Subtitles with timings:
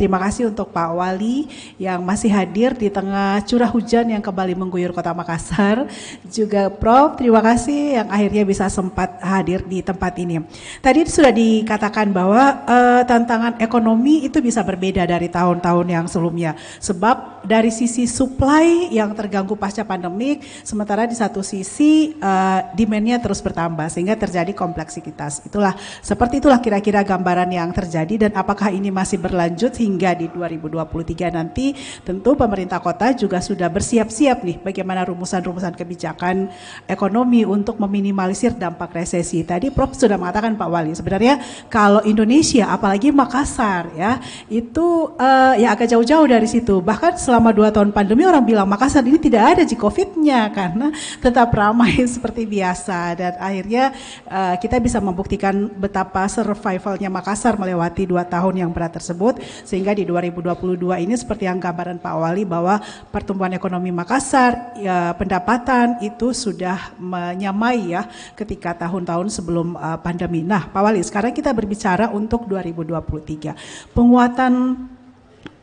[0.00, 1.44] Terima kasih untuk Pak Wali
[1.76, 5.84] yang masih hadir di tengah curah hujan yang kembali mengguyur Kota Makassar.
[6.24, 10.40] Juga Prof, terima kasih yang akhirnya bisa sempat hadir di tempat ini.
[10.80, 16.56] Tadi sudah dikatakan bahwa uh, tantangan ekonomi itu bisa berbeda dari tahun-tahun yang sebelumnya.
[16.80, 23.44] Sebab dari sisi supply yang terganggu pasca pandemik, sementara di satu sisi uh, demand-nya terus
[23.44, 25.44] bertambah sehingga terjadi kompleksitas.
[25.44, 31.74] Itulah seperti itulah kira-kira gambaran yang terjadi dan apakah ini masih berlanjut di 2023 nanti
[32.06, 36.52] tentu pemerintah kota juga sudah bersiap-siap nih bagaimana rumusan-rumusan kebijakan
[36.86, 39.42] ekonomi untuk meminimalisir dampak resesi.
[39.42, 45.74] Tadi Prof sudah mengatakan Pak Wali sebenarnya kalau Indonesia apalagi Makassar ya itu uh, ya
[45.74, 46.78] agak jauh-jauh dari situ.
[46.78, 50.92] Bahkan selama dua tahun pandemi orang bilang Makassar ini tidak ada COVID-nya karena
[51.24, 53.96] tetap ramai seperti biasa dan akhirnya
[54.28, 60.04] uh, kita bisa membuktikan betapa survivalnya Makassar melewati dua tahun yang berat tersebut sehingga di
[60.04, 62.76] 2022 ini seperti yang gambaran Pak Wali bahwa
[63.08, 68.04] pertumbuhan ekonomi Makassar ya, pendapatan itu sudah menyamai ya
[68.36, 70.44] ketika tahun-tahun sebelum uh, pandemi.
[70.44, 73.96] Nah, Pak Wali, sekarang kita berbicara untuk 2023.
[73.96, 74.52] Penguatan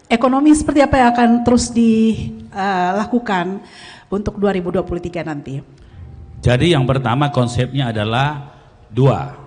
[0.09, 5.61] ekonomi seperti apa yang akan terus dilakukan uh, untuk 2023 nanti?
[6.41, 8.53] Jadi yang pertama konsepnya adalah
[8.89, 9.37] dua.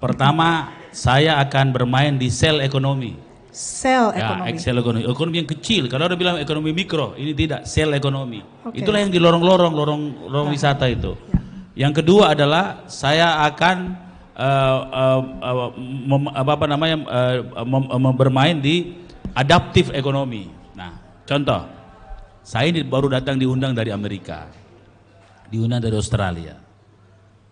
[0.00, 4.46] Pertama, saya akan bermain di sel ekonomi Sel ya, ekonomi.
[4.54, 5.02] Excel ekonomi.
[5.06, 5.82] Ekonomi yang kecil.
[5.90, 7.66] Kalau ada bilang ekonomi mikro, ini tidak.
[7.66, 8.40] Sel ekonomi.
[8.62, 8.82] Okay.
[8.82, 10.54] Itulah yang di lorong-lorong, lorong lorong ya.
[10.54, 11.18] wisata itu.
[11.30, 11.38] Ya.
[11.86, 13.76] Yang kedua adalah saya akan
[14.38, 18.94] uh, uh, uh, mem, apa, apa namanya uh, mem, mem, bermain di
[19.34, 20.50] adaptif ekonomi.
[20.74, 21.66] Nah, contoh,
[22.46, 24.46] saya ini baru datang diundang dari Amerika,
[25.50, 26.54] diundang dari Australia,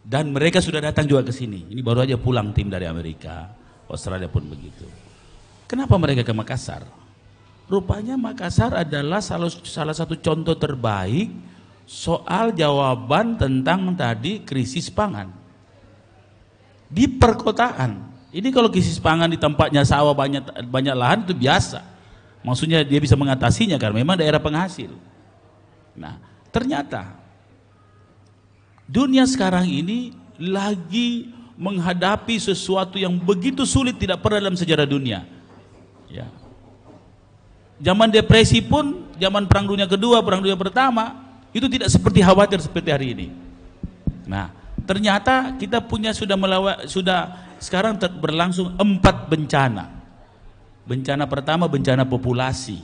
[0.06, 1.70] dan mereka sudah datang juga ke sini.
[1.74, 3.50] Ini baru aja pulang tim dari Amerika,
[3.90, 5.07] Australia pun begitu.
[5.68, 6.88] Kenapa mereka ke Makassar?
[7.68, 11.28] Rupanya Makassar adalah salah, salah satu contoh terbaik
[11.84, 15.28] soal jawaban tentang tadi krisis pangan.
[16.88, 18.00] Di perkotaan,
[18.32, 21.84] ini kalau krisis pangan di tempatnya sawah banyak banyak lahan itu biasa.
[22.40, 24.88] Maksudnya dia bisa mengatasinya karena memang daerah penghasil.
[25.92, 26.16] Nah,
[26.48, 27.12] ternyata
[28.88, 31.28] dunia sekarang ini lagi
[31.60, 35.37] menghadapi sesuatu yang begitu sulit tidak pernah dalam sejarah dunia
[36.08, 36.26] Ya.
[37.78, 41.14] Zaman depresi pun, zaman perang dunia kedua, perang dunia pertama,
[41.54, 43.26] itu tidak seperti khawatir seperti hari ini.
[44.26, 44.50] Nah,
[44.84, 49.94] ternyata kita punya sudah melawan, sudah sekarang berlangsung empat bencana.
[50.88, 52.80] Bencana pertama bencana populasi.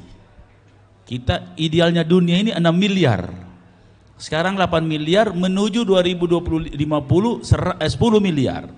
[1.04, 3.28] Kita idealnya dunia ini 6 miliar.
[4.16, 6.78] Sekarang 8 miliar menuju 2050
[7.44, 8.68] 10 eh, miliar.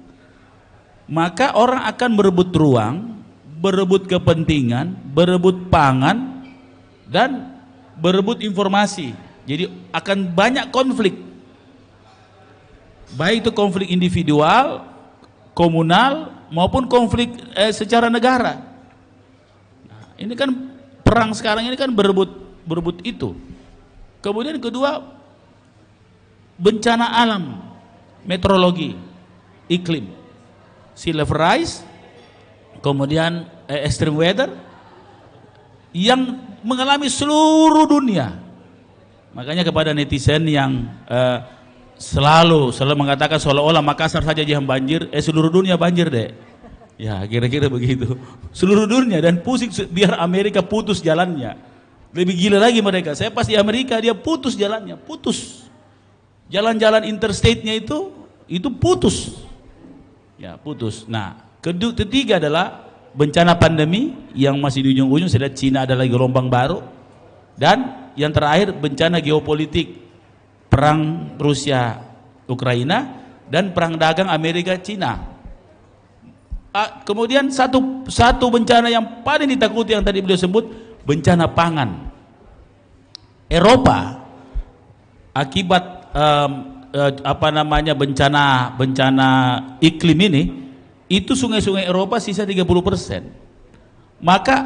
[1.07, 3.16] Maka orang akan berebut ruang
[3.57, 6.45] berebut kepentingan, berebut pangan,
[7.09, 7.57] dan
[7.97, 9.17] berebut informasi.
[9.49, 11.17] Jadi akan banyak konflik.
[13.17, 14.85] Baik itu konflik individual,
[15.57, 18.61] komunal, maupun konflik eh, secara negara.
[19.87, 20.51] Nah, ini kan
[21.01, 22.29] perang sekarang ini kan berebut
[22.67, 23.39] berebut itu.
[24.21, 25.07] Kemudian kedua
[26.59, 27.63] bencana alam,
[28.27, 28.99] meteorologi,
[29.71, 30.11] iklim,
[30.99, 31.87] sea level rise,
[32.87, 34.55] kemudian eh, extreme weather
[35.91, 38.39] yang mengalami seluruh dunia.
[39.35, 41.39] Makanya kepada netizen yang eh,
[41.99, 46.31] selalu selalu mengatakan seolah-olah Makassar saja yang banjir, eh seluruh dunia banjir deh.
[46.97, 48.17] Ya kira-kira begitu.
[48.57, 51.53] Seluruh dunia dan pusing biar Amerika putus jalannya.
[52.17, 53.13] Lebih gila lagi mereka.
[53.13, 55.69] Saya pas di Amerika dia putus jalannya, putus.
[56.49, 58.17] Jalan-jalan interstate-nya itu
[58.49, 59.37] itu putus.
[60.41, 61.05] Ya putus.
[61.05, 66.47] Nah Kedua, ketiga adalah bencana pandemi yang masih di ujung-ujung sudah Cina ada lagi gelombang
[66.47, 66.79] baru
[67.59, 69.99] dan yang terakhir bencana geopolitik
[70.71, 72.07] perang Rusia
[72.47, 73.19] Ukraina
[73.51, 75.35] dan perang dagang Amerika Cina.
[77.03, 80.71] kemudian satu satu bencana yang paling ditakuti yang tadi beliau sebut
[81.03, 82.15] bencana pangan.
[83.51, 84.23] Eropa
[85.35, 86.51] akibat um,
[86.95, 89.29] uh, apa namanya bencana bencana
[89.81, 90.66] iklim ini
[91.07, 93.31] itu sungai-sungai Eropa sisa 30 persen.
[94.19, 94.57] Maka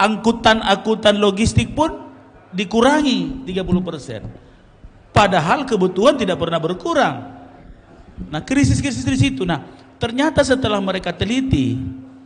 [0.00, 2.10] angkutan-angkutan logistik pun
[2.52, 4.20] dikurangi 30 persen.
[5.12, 7.16] Padahal kebutuhan tidak pernah berkurang.
[8.32, 9.44] Nah krisis-krisis di situ.
[9.44, 9.60] Nah
[10.00, 11.76] ternyata setelah mereka teliti,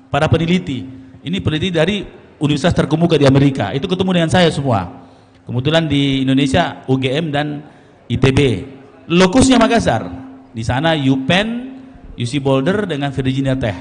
[0.09, 0.87] para peneliti,
[1.27, 1.97] ini peneliti dari
[2.39, 5.07] universitas terkemuka di Amerika, itu ketemu dengan saya semua.
[5.47, 7.63] Kebetulan di Indonesia UGM dan
[8.11, 8.67] ITB.
[9.07, 10.07] Lokusnya Makassar.
[10.51, 11.76] Di sana UPenn
[12.17, 13.77] UC Boulder dengan Virginia Tech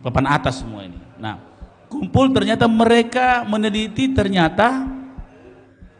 [0.00, 1.36] papan atas semua ini nah
[1.92, 4.88] kumpul ternyata mereka meneliti ternyata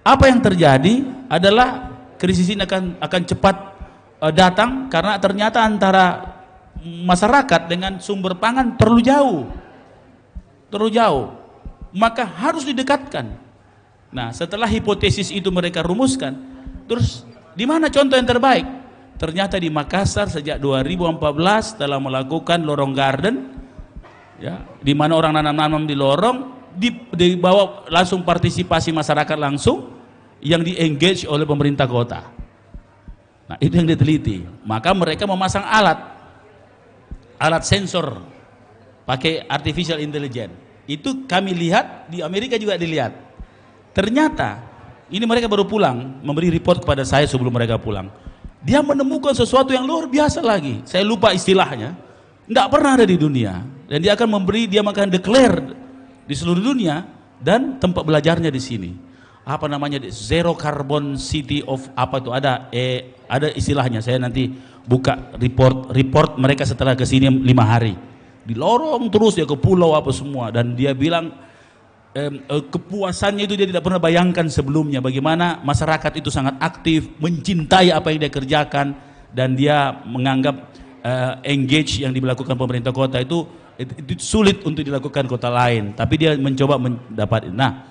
[0.00, 3.56] apa yang terjadi adalah krisis ini akan akan cepat
[4.20, 6.36] uh, datang karena ternyata antara
[6.80, 9.38] masyarakat dengan sumber pangan terlalu jauh.
[10.72, 11.26] Terlalu jauh.
[11.90, 13.34] Maka harus didekatkan.
[14.10, 16.34] Nah, setelah hipotesis itu mereka rumuskan,
[16.86, 18.66] terus di mana contoh yang terbaik?
[19.20, 23.52] Ternyata di Makassar sejak 2014 telah melakukan lorong garden
[24.40, 26.36] ya, di mana orang nanam-nanam di lorong
[26.72, 29.92] di, dibawa langsung partisipasi masyarakat langsung
[30.40, 32.32] yang di engage oleh pemerintah kota.
[33.44, 34.40] Nah, itu yang diteliti.
[34.64, 36.00] Maka mereka memasang alat
[37.36, 38.24] alat sensor
[39.04, 40.56] pakai artificial intelligence.
[40.88, 43.12] Itu kami lihat di Amerika juga dilihat.
[43.92, 44.64] Ternyata
[45.12, 48.08] ini mereka baru pulang memberi report kepada saya sebelum mereka pulang.
[48.60, 50.84] Dia menemukan sesuatu yang luar biasa lagi.
[50.84, 51.96] Saya lupa istilahnya.
[52.44, 53.64] Tidak pernah ada di dunia.
[53.88, 55.74] Dan dia akan memberi, dia akan declare
[56.28, 57.02] di seluruh dunia
[57.40, 58.90] dan tempat belajarnya di sini.
[59.48, 60.04] Apa namanya?
[60.12, 64.04] Zero Carbon City of apa itu ada eh ada istilahnya.
[64.04, 64.52] Saya nanti
[64.84, 67.96] buka report report mereka setelah ke sini lima hari
[68.44, 71.30] di lorong terus ya ke pulau apa semua dan dia bilang
[72.16, 78.10] eh, kepuasannya itu dia tidak pernah bayangkan sebelumnya bagaimana masyarakat itu sangat aktif mencintai apa
[78.10, 78.86] yang dia kerjakan
[79.30, 80.56] dan dia menganggap
[81.02, 83.46] eh, engage yang dilakukan pemerintah kota itu,
[83.78, 87.86] itu, sulit untuk dilakukan kota lain tapi dia mencoba mendapat nah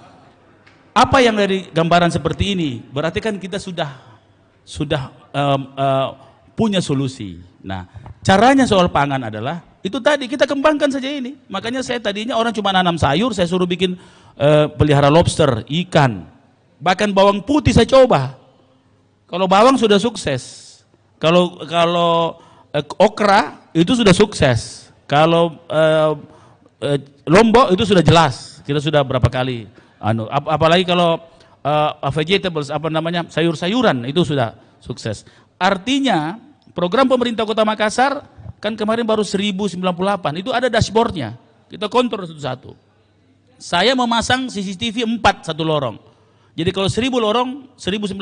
[0.92, 4.10] apa yang dari gambaran seperti ini berarti kan kita sudah
[4.69, 6.10] sudah um, uh,
[6.60, 7.39] punya solusi.
[7.63, 7.88] Nah,
[8.19, 11.40] caranya soal pangan adalah itu tadi kita kembangkan saja ini.
[11.48, 13.96] Makanya saya tadinya orang cuma nanam sayur, saya suruh bikin
[14.36, 16.28] uh, pelihara lobster, ikan,
[16.84, 18.36] bahkan bawang putih saya coba.
[19.30, 20.66] Kalau bawang sudah sukses,
[21.22, 22.42] kalau kalau
[22.76, 26.18] uh, okra itu sudah sukses, kalau uh,
[26.84, 28.60] uh, lombok itu sudah jelas.
[28.68, 29.66] Kita sudah berapa kali,
[29.98, 31.18] anu, ap apalagi kalau
[31.64, 34.54] uh, vegetables apa namanya sayur-sayuran itu sudah
[34.84, 35.26] sukses.
[35.58, 36.50] Artinya
[36.80, 38.24] Program pemerintah Kota Makassar
[38.60, 39.80] kan kemarin baru 1098,
[40.40, 41.40] itu ada dashboardnya.
[41.72, 42.76] Kita kontrol satu-satu.
[43.60, 46.00] Saya memasang CCTV 4 satu lorong.
[46.56, 48.16] Jadi kalau 1000 lorong, 1096,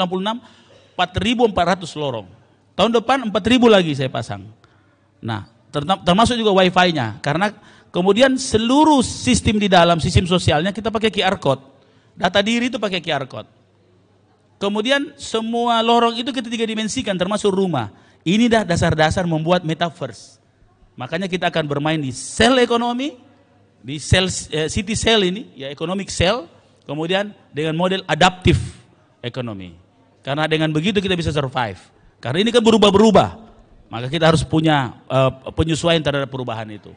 [0.97, 2.27] 4400 lorong.
[2.77, 4.45] Tahun depan 4000 lagi saya pasang.
[5.21, 5.49] Nah,
[6.05, 7.17] termasuk juga wifi-nya.
[7.21, 7.49] Karena
[7.89, 11.61] kemudian seluruh sistem di dalam, sistem sosialnya kita pakai QR code.
[12.17, 13.49] Data diri itu pakai QR code.
[14.57, 17.93] Kemudian semua lorong itu kita tiga dimensikan termasuk rumah.
[18.27, 20.35] Ini dah dasar-dasar membuat metaverse.
[20.99, 23.15] Makanya kita akan bermain di sel ekonomi,
[23.79, 26.43] di sel eh, city cell ini, ya economic cell,
[26.83, 28.59] kemudian dengan model adaptif
[29.23, 29.79] ekonomi.
[30.27, 31.79] Karena dengan begitu kita bisa survive.
[32.19, 33.47] Karena ini kan berubah-berubah.
[33.87, 36.91] Maka kita harus punya uh, penyesuaian terhadap perubahan itu.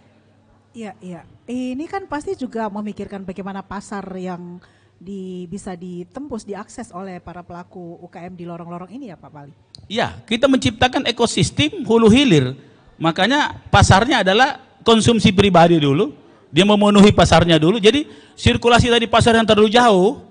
[0.74, 1.22] Iya, iya.
[1.46, 4.58] Ini kan pasti juga memikirkan bagaimana pasar yang
[4.98, 9.54] di, bisa ditembus, diakses oleh para pelaku UKM di lorong-lorong ini ya Pak Pali?
[9.90, 12.54] Iya, kita menciptakan ekosistem hulu hilir.
[13.02, 16.14] Makanya pasarnya adalah konsumsi pribadi dulu,
[16.54, 17.82] dia memenuhi pasarnya dulu.
[17.82, 18.06] Jadi
[18.38, 20.22] sirkulasi dari pasar yang terlalu jauh,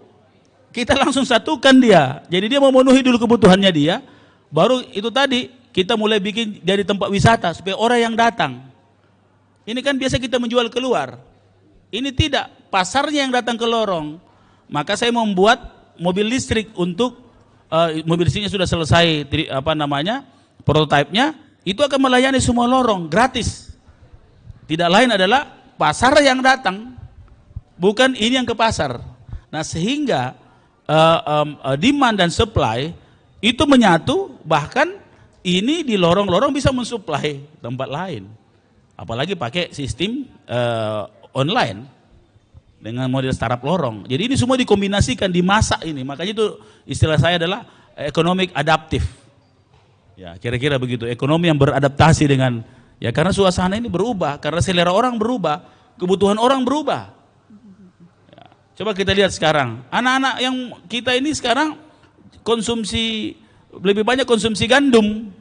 [0.72, 2.24] kita langsung satukan dia.
[2.32, 4.00] Jadi dia memenuhi dulu kebutuhannya dia,
[4.48, 8.64] baru itu tadi kita mulai bikin jadi tempat wisata supaya orang yang datang.
[9.68, 11.20] Ini kan biasa kita menjual keluar.
[11.92, 14.24] Ini tidak, pasarnya yang datang ke lorong.
[14.72, 17.29] Maka saya membuat mobil listrik untuk
[17.70, 20.26] uh, mobil listriknya sudah selesai apa namanya
[20.66, 23.74] prototipenya itu akan melayani semua lorong gratis.
[24.70, 26.94] Tidak lain adalah pasar yang datang,
[27.78, 29.02] bukan ini yang ke pasar.
[29.50, 30.38] Nah sehingga
[30.86, 32.94] uh, um, uh, demand dan supply
[33.42, 35.00] itu menyatu, bahkan
[35.42, 38.30] ini di lorong-lorong bisa mensuplai tempat lain.
[39.00, 41.88] Apalagi pakai sistem uh, online
[42.80, 44.08] dengan model startup lorong.
[44.08, 46.02] Jadi ini semua dikombinasikan, dimasak ini.
[46.08, 46.46] Makanya itu
[46.88, 47.68] istilah saya adalah
[48.00, 49.04] economic adaptif.
[50.16, 51.08] Ya, kira-kira begitu.
[51.08, 52.64] Ekonomi yang beradaptasi dengan
[53.00, 55.64] ya karena suasana ini berubah, karena selera orang berubah,
[56.00, 57.12] kebutuhan orang berubah.
[58.32, 58.44] Ya,
[58.80, 60.56] coba kita lihat sekarang, anak-anak yang
[60.88, 61.80] kita ini sekarang
[62.44, 63.36] konsumsi
[63.76, 65.32] lebih banyak konsumsi gandum.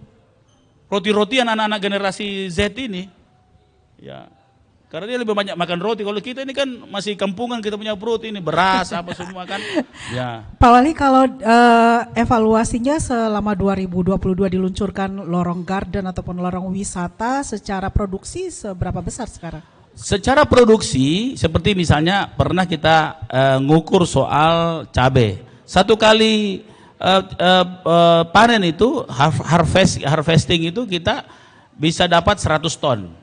[0.88, 3.12] Roti-rotian anak-anak generasi Z ini.
[4.00, 4.30] Ya,
[4.88, 6.00] karena dia lebih banyak makan roti.
[6.00, 9.60] Kalau kita ini kan masih kampungan, kita punya perut ini beras apa semua kan.
[10.08, 10.40] Ya.
[10.56, 18.48] Pak Wali kalau uh, evaluasinya selama 2022 diluncurkan lorong garden ataupun lorong wisata secara produksi
[18.48, 19.60] seberapa besar sekarang?
[19.92, 25.44] Secara produksi seperti misalnya pernah kita uh, ngukur soal cabai.
[25.68, 26.64] Satu kali
[26.96, 29.04] uh, uh, uh, panen itu
[29.44, 31.28] harvest harvesting itu kita
[31.76, 33.17] bisa dapat 100 ton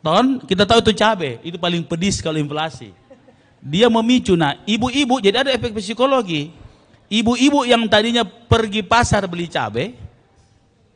[0.00, 2.94] ton, kita tahu itu cabai, itu paling pedis kalau inflasi.
[3.58, 6.54] Dia memicu, nah ibu-ibu, jadi ada efek psikologi.
[7.08, 9.96] Ibu-ibu yang tadinya pergi pasar beli cabai,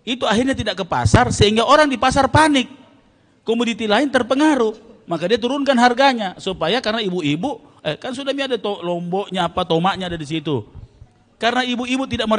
[0.03, 2.71] itu akhirnya tidak ke pasar sehingga orang di pasar panik.
[3.43, 8.79] Komoditi lain terpengaruh, maka dia turunkan harganya supaya karena ibu-ibu eh, kan sudah ada to,
[8.87, 10.63] lomboknya apa tomaknya ada di situ.
[11.43, 12.31] Karena ibu-ibu tidak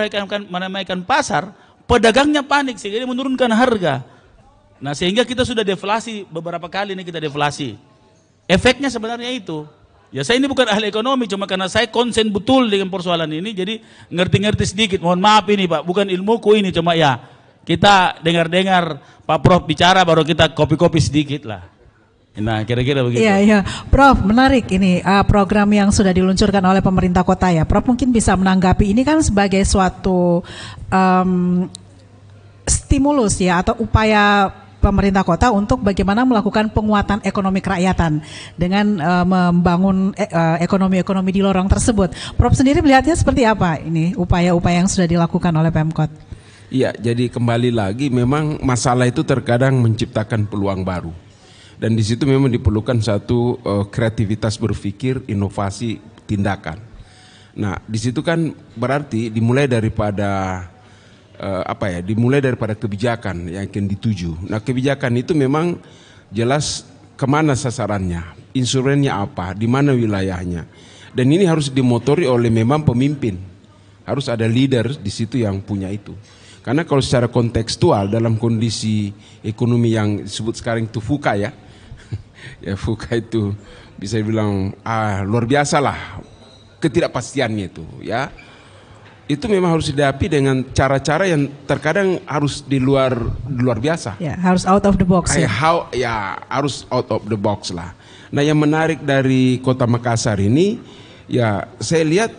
[0.47, 1.51] meramaikan pasar,
[1.83, 4.12] pedagangnya panik sehingga dia menurunkan harga.
[4.81, 7.75] Nah sehingga kita sudah deflasi beberapa kali ini kita deflasi.
[8.47, 9.65] Efeknya sebenarnya itu.
[10.13, 13.81] Ya saya ini bukan ahli ekonomi, cuma karena saya konsen betul dengan persoalan ini, jadi
[14.13, 14.99] ngerti-ngerti sedikit.
[15.01, 17.17] Mohon maaf ini Pak, bukan ilmuku ini, cuma ya
[17.65, 21.65] kita dengar-dengar Pak Prof bicara baru kita kopi-kopi sedikit lah.
[22.33, 23.21] Nah, kira-kira begitu.
[23.21, 23.59] Iya, iya.
[23.93, 27.61] Prof, menarik ini uh, program yang sudah diluncurkan oleh pemerintah kota ya.
[27.65, 30.41] Prof mungkin bisa menanggapi ini kan sebagai suatu
[30.93, 31.65] um,
[32.65, 34.49] stimulus ya atau upaya
[34.83, 38.19] pemerintah kota untuk bagaimana melakukan penguatan ekonomi kerakyatan
[38.59, 40.11] dengan uh, membangun
[40.59, 42.11] ekonomi-ekonomi di lorong tersebut.
[42.35, 46.11] Prof sendiri melihatnya seperti apa ini upaya-upaya yang sudah dilakukan oleh Pemkot?
[46.73, 51.13] Iya, jadi kembali lagi memang masalah itu terkadang menciptakan peluang baru.
[51.77, 56.81] Dan di situ memang diperlukan satu uh, kreativitas berpikir, inovasi, tindakan.
[57.53, 60.65] Nah, di situ kan berarti dimulai daripada
[61.43, 64.47] uh, apa ya dimulai daripada kebijakan yang akan dituju.
[64.47, 65.75] Nah kebijakan itu memang
[66.31, 66.87] jelas
[67.19, 68.23] ke mana sasarannya,
[68.55, 70.65] insurennya apa, di mana wilayahnya.
[71.13, 73.37] Dan ini harus dimotori oleh memang pemimpin.
[74.03, 76.11] Harus ada leader di situ yang punya itu.
[76.63, 79.11] Karena kalau secara kontekstual dalam kondisi
[79.43, 81.51] ekonomi yang disebut sekarang itu fuka ya,
[82.65, 83.51] ya fuka itu
[83.99, 86.23] bisa dibilang ah, luar biasa lah
[86.83, 88.27] ketidakpastiannya itu ya
[89.23, 93.15] itu memang harus dihadapi dengan cara-cara yang terkadang harus di luar
[93.47, 94.19] di luar biasa.
[94.19, 95.31] Ya, harus out of the box.
[95.39, 95.47] ya.
[95.47, 97.95] How, ya harus out of the box lah.
[98.35, 100.83] Nah yang menarik dari kota Makassar ini,
[101.31, 102.31] ya saya lihat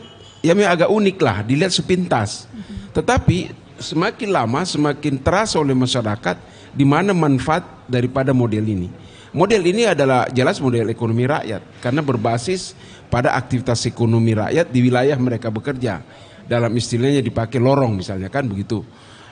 [0.44, 2.44] ya memang agak unik lah, dilihat sepintas.
[2.92, 6.36] Tetapi semakin lama semakin terasa oleh masyarakat
[6.76, 8.88] di mana manfaat daripada model ini.
[9.34, 12.76] Model ini adalah jelas model ekonomi rakyat karena berbasis
[13.10, 16.04] pada aktivitas ekonomi rakyat di wilayah mereka bekerja
[16.44, 18.84] dalam istilahnya dipakai lorong misalnya kan begitu.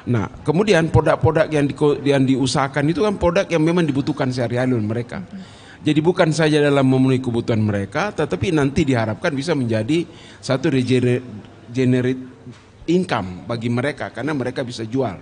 [0.02, 4.83] Nah, kemudian produk-produk yang, di, yang diusahakan itu kan produk yang memang dibutuhkan sehari-hari oleh
[4.83, 5.23] mereka.
[5.83, 10.07] Jadi bukan saja dalam memenuhi kebutuhan mereka, tetapi nanti diharapkan bisa menjadi
[10.38, 12.23] satu regenerate
[12.87, 15.19] income bagi mereka karena mereka bisa jual.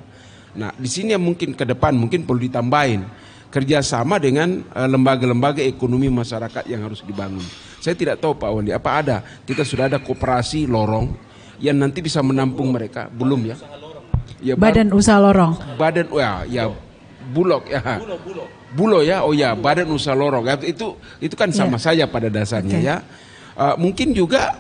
[0.57, 3.05] Nah, di sini yang mungkin ke depan mungkin perlu ditambahin
[3.49, 7.45] kerjasama dengan eh, lembaga-lembaga ekonomi masyarakat yang harus dibangun.
[7.81, 9.17] Saya tidak tahu Pak Wali, apa ada?
[9.25, 11.30] Kita sudah ada kooperasi lorong
[11.61, 13.57] yang nanti bisa menampung mereka belum ya?
[14.41, 15.53] ya badan usaha lorong.
[15.77, 16.65] Badan ya ya
[17.31, 17.81] bulog ya.
[18.01, 18.45] Bulo, bulo.
[18.75, 19.23] bulo ya.
[19.23, 20.49] Oh ya, badan usaha lorong.
[20.49, 21.93] Ya, itu itu kan sama ya.
[21.93, 22.89] saja pada dasarnya okay.
[22.89, 22.97] ya.
[23.55, 24.57] Uh, mungkin juga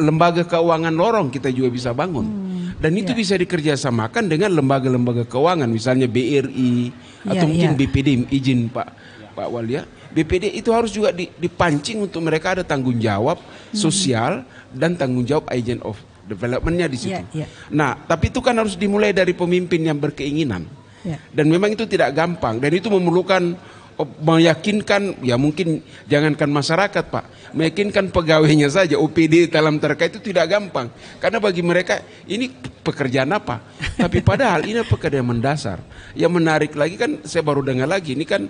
[0.00, 2.24] lembaga keuangan lorong kita juga bisa bangun.
[2.24, 3.16] Hmm, Dan itu ya.
[3.20, 6.88] bisa dikerjasamakan dengan lembaga-lembaga keuangan misalnya BRI
[7.28, 7.78] ya, atau mungkin ya.
[7.78, 8.88] BPD izin Pak
[9.36, 9.84] Pak Wali ya.
[10.10, 13.76] BPD itu harus juga dipancing untuk mereka ada tanggung jawab hmm.
[13.76, 14.42] sosial
[14.74, 17.18] dan tanggung jawab agent of developmentnya di situ.
[17.34, 17.48] Yeah, yeah.
[17.74, 20.64] Nah, tapi itu kan harus dimulai dari pemimpin yang berkeinginan.
[21.02, 21.18] Yeah.
[21.32, 23.56] Dan memang itu tidak gampang dan itu memerlukan
[23.96, 27.24] oh, meyakinkan ya mungkin jangankan masyarakat Pak,
[27.56, 30.92] meyakinkan pegawainya saja OPD dalam terkait itu tidak gampang.
[31.20, 32.52] Karena bagi mereka ini
[32.84, 33.60] pekerjaan apa?
[34.02, 35.80] Tapi padahal ini pekerjaan mendasar.
[36.16, 38.48] Yang menarik lagi kan saya baru dengar lagi ini kan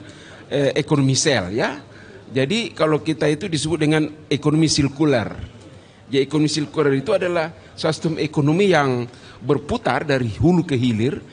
[0.51, 1.79] eh, ekonomi sel ya.
[2.31, 5.35] Jadi kalau kita itu disebut dengan ekonomi sirkular.
[6.11, 9.09] Ya ekonomi sirkular itu adalah sistem ekonomi yang
[9.41, 11.25] berputar dari hulu ke hilir,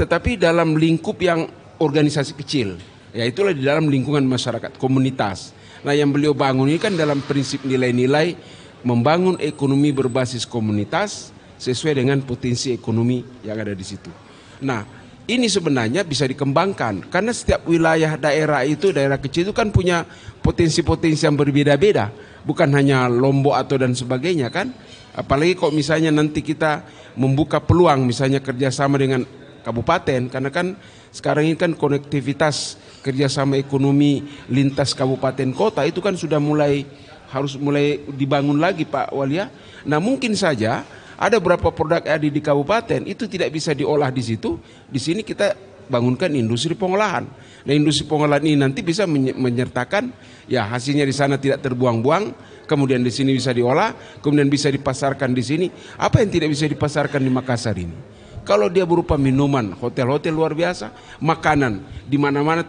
[0.00, 1.44] tetapi dalam lingkup yang
[1.76, 2.80] organisasi kecil.
[3.12, 5.52] Ya itulah di dalam lingkungan masyarakat, komunitas.
[5.84, 8.32] Nah yang beliau bangun ini kan dalam prinsip nilai-nilai
[8.80, 11.28] membangun ekonomi berbasis komunitas
[11.60, 14.08] sesuai dengan potensi ekonomi yang ada di situ.
[14.64, 20.08] Nah ini sebenarnya bisa dikembangkan karena setiap wilayah daerah itu daerah kecil itu kan punya
[20.42, 22.10] potensi-potensi yang berbeda-beda
[22.42, 24.74] bukan hanya Lombok atau dan sebagainya kan
[25.12, 26.84] Apalagi kok misalnya nanti kita
[27.20, 29.28] membuka peluang misalnya kerjasama dengan
[29.62, 30.74] kabupaten karena kan
[31.12, 36.88] sekarang ini kan konektivitas kerjasama ekonomi lintas kabupaten kota itu kan sudah mulai
[37.28, 39.48] harus mulai dibangun lagi Pak Walia.
[39.84, 40.84] Nah mungkin saja
[41.16, 44.56] ada beberapa produk ada di kabupaten itu tidak bisa diolah di situ.
[44.88, 45.52] Di sini kita
[45.88, 47.28] bangunkan industri pengolahan.
[47.68, 50.12] Nah industri pengolahan ini nanti bisa menyertakan
[50.48, 52.32] ya hasilnya di sana tidak terbuang-buang
[52.72, 53.92] kemudian di sini bisa diolah,
[54.24, 55.66] kemudian bisa dipasarkan di sini.
[56.00, 57.92] Apa yang tidak bisa dipasarkan di Makassar ini?
[58.48, 62.64] Kalau dia berupa minuman, hotel-hotel luar biasa, makanan di mana-mana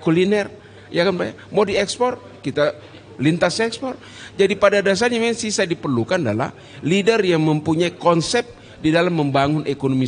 [0.00, 1.48] kuliner, Ya kan Pak?
[1.48, 2.76] Mau diekspor, kita
[3.16, 3.96] lintas ekspor.
[4.36, 6.52] Jadi pada dasarnya memang sisa diperlukan adalah
[6.84, 8.44] leader yang mempunyai konsep
[8.78, 10.04] di dalam membangun ekonomi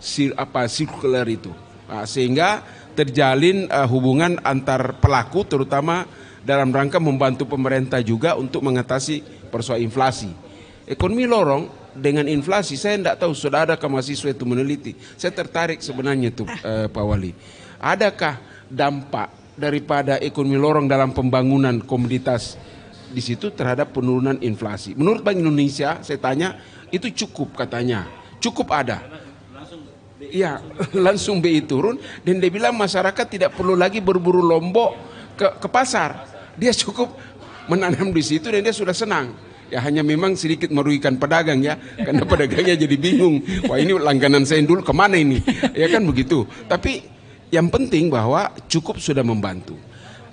[0.00, 1.52] sir, apa sirkular itu.
[1.84, 2.64] Nah, sehingga
[2.96, 6.08] terjalin uh, hubungan antar pelaku terutama
[6.44, 10.30] dalam rangka membantu pemerintah juga untuk mengatasi persoalan inflasi.
[10.84, 11.64] Ekonomi lorong
[11.96, 14.92] dengan inflasi saya tidak tahu sudah ada ke mahasiswa itu meneliti.
[15.16, 17.32] Saya tertarik sebenarnya itu uh, Pak Wali.
[17.80, 22.58] Adakah dampak daripada ekonomi lorong dalam pembangunan komoditas
[23.14, 24.98] di situ terhadap penurunan inflasi.
[24.98, 26.58] Menurut Bank Indonesia, saya tanya
[26.90, 28.10] itu cukup katanya,
[28.42, 29.06] cukup ada.
[30.18, 30.58] Iya,
[31.06, 34.98] langsung BI turun dan dia bilang masyarakat tidak perlu lagi berburu lombok
[35.38, 36.33] ke, ke pasar.
[36.58, 37.14] Dia cukup
[37.66, 39.32] menanam di situ dan dia sudah senang.
[39.72, 43.42] Ya hanya memang sedikit merugikan pedagang ya, karena pedagangnya jadi bingung.
[43.66, 45.40] Wah ini langganan saya dulu ke mana ini?
[45.72, 46.44] Ya kan begitu.
[46.68, 47.02] Tapi
[47.48, 49.74] yang penting bahwa cukup sudah membantu.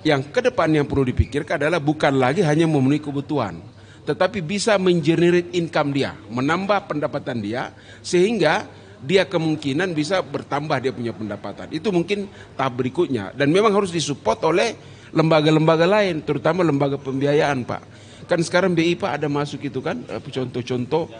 [0.02, 3.62] Yang ke depan yang perlu dipikirkan adalah bukan lagi hanya memenuhi kebutuhan,
[4.02, 7.70] tetapi bisa mengenerate income dia, menambah pendapatan dia
[8.02, 8.66] sehingga
[9.02, 11.70] dia kemungkinan bisa bertambah dia punya pendapatan.
[11.70, 12.26] Itu mungkin
[12.58, 14.74] tahap berikutnya dan memang harus disupport oleh
[15.12, 17.82] lembaga-lembaga lain, terutama lembaga pembiayaan, Pak.
[18.26, 21.12] Kan sekarang BI Pak ada masuk itu kan, contoh-contoh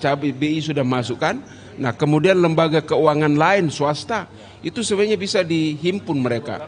[0.00, 1.38] cabai BI sudah masuk kan.
[1.76, 4.24] Nah, kemudian lembaga keuangan lain swasta
[4.64, 6.64] itu sebenarnya bisa dihimpun mereka.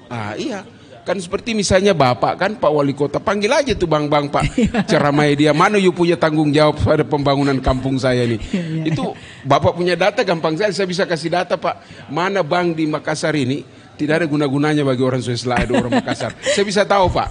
[0.08, 0.64] Ah iya.
[1.00, 4.44] Kan seperti misalnya Bapak kan Pak Wali Kota panggil aja tuh Bang Bang Pak
[4.90, 8.36] ceramai dia mana you punya tanggung jawab pada pembangunan kampung saya nih.
[8.36, 8.84] Iya, iya.
[8.92, 12.08] Itu Bapak punya data gampang saya saya bisa kasih data Pak.
[12.12, 13.64] Mana Bang di Makassar ini
[14.00, 16.32] tidak ada guna-gunanya bagi orang Sulawesi Selatan orang Makassar.
[16.40, 17.28] saya bisa tahu Pak.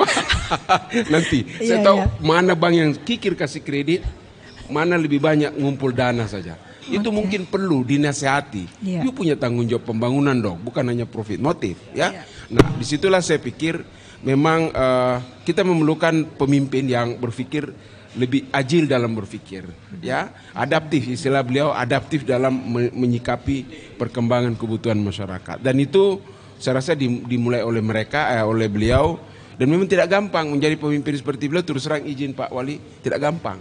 [1.12, 4.04] Nanti saya iya, tahu mana Bang yang kikir kasih kredit,
[4.68, 6.69] mana lebih banyak ngumpul dana saja.
[6.90, 6.98] Okay.
[6.98, 8.82] Itu mungkin perlu dinasehati.
[8.82, 9.06] Yeah.
[9.06, 12.10] You punya tanggung jawab pembangunan dong, bukan hanya profit motif, ya.
[12.10, 12.24] Yeah.
[12.50, 13.78] Nah, di situlah saya pikir
[14.26, 17.70] memang uh, kita memerlukan pemimpin yang berpikir
[18.18, 19.70] lebih agil dalam berpikir,
[20.02, 22.50] ya, adaptif istilah beliau adaptif dalam
[22.90, 25.62] menyikapi perkembangan kebutuhan masyarakat.
[25.62, 26.18] Dan itu
[26.58, 29.14] saya rasa dimulai oleh mereka, eh, oleh beliau.
[29.60, 31.60] Dan memang tidak gampang menjadi pemimpin seperti beliau.
[31.60, 33.60] Terus terang izin Pak Wali, tidak gampang.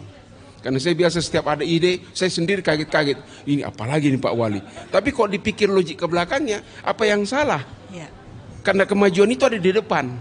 [0.59, 3.19] Karena saya biasa setiap ada ide, saya sendiri kaget-kaget.
[3.47, 4.59] Ini apalagi nih Pak Wali.
[4.91, 7.63] Tapi kok dipikir logik ke belakangnya, apa yang salah?
[7.95, 8.11] Ya.
[8.59, 10.11] Karena kemajuan itu ada di depan.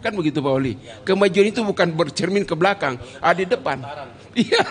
[0.00, 0.78] Kan begitu Pak Wali.
[1.02, 3.82] Kemajuan itu bukan bercermin ke belakang, ada di depan.
[4.38, 4.62] Iya.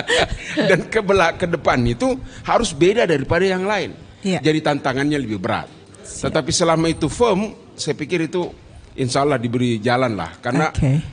[0.72, 2.16] Dan ke belak ke depan itu
[2.48, 3.92] harus beda daripada yang lain.
[4.24, 4.40] Ya.
[4.40, 5.68] Jadi tantangannya lebih berat.
[6.00, 6.32] Siap.
[6.32, 8.48] Tetapi selama itu firm, saya pikir itu
[8.96, 10.40] insya Allah diberi jalan lah.
[10.40, 11.04] Karena okay.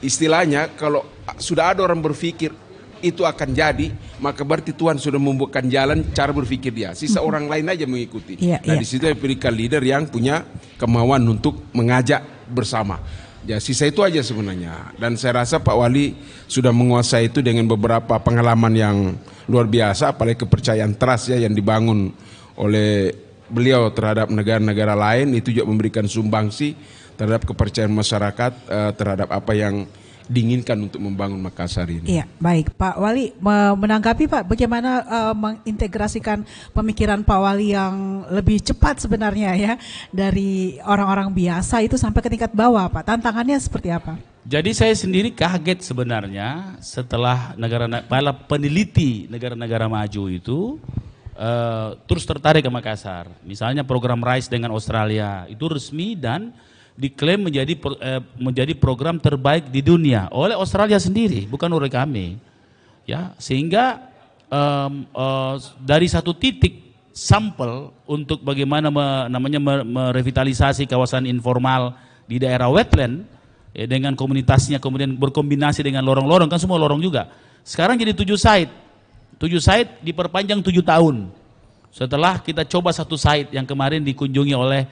[0.00, 1.04] istilahnya kalau
[1.36, 2.63] sudah ada orang berpikir
[3.04, 6.96] itu akan jadi, maka berarti Tuhan sudah membukakan jalan cara berpikir dia.
[6.96, 7.28] Sisa mm-hmm.
[7.28, 8.40] orang lain aja mengikuti.
[8.40, 8.80] Yeah, nah, yeah.
[8.80, 10.48] di situ diberikan leader yang punya
[10.80, 12.98] kemauan untuk mengajak bersama.
[13.44, 14.96] Ya, sisa itu aja sebenarnya.
[14.96, 16.16] Dan saya rasa Pak Wali
[16.48, 18.96] sudah menguasai itu dengan beberapa pengalaman yang
[19.44, 22.08] luar biasa, apalagi kepercayaan trust ya yang dibangun
[22.56, 23.12] oleh
[23.52, 26.72] beliau terhadap negara-negara lain itu juga memberikan sumbangsi
[27.20, 29.84] terhadap kepercayaan masyarakat uh, terhadap apa yang
[30.24, 32.18] diinginkan untuk membangun Makassar ini.
[32.18, 33.36] Iya, baik Pak Wali
[33.76, 39.72] menanggapi Pak bagaimana uh, mengintegrasikan pemikiran Pak Wali yang lebih cepat sebenarnya ya
[40.08, 43.04] dari orang-orang biasa itu sampai ke tingkat bawah Pak.
[43.04, 44.16] Tantangannya seperti apa?
[44.44, 50.76] Jadi saya sendiri kaget sebenarnya setelah negara para peneliti negara-negara maju itu
[51.36, 53.28] uh, terus tertarik ke Makassar.
[53.40, 56.52] Misalnya program RISE dengan Australia itu resmi dan
[56.94, 62.38] diklaim menjadi eh, menjadi program terbaik di dunia oleh Australia sendiri, bukan oleh kami.
[63.04, 64.00] Ya, sehingga
[64.48, 66.80] um, uh, dari satu titik
[67.12, 71.92] sampel untuk bagaimana me, namanya merevitalisasi kawasan informal
[72.24, 73.28] di daerah wetland
[73.76, 77.28] ya, dengan komunitasnya kemudian berkombinasi dengan lorong-lorong kan semua lorong juga.
[77.60, 78.72] Sekarang jadi tujuh site,
[79.36, 81.28] tujuh site diperpanjang tujuh tahun.
[81.94, 84.88] Setelah kita coba satu site yang kemarin dikunjungi oleh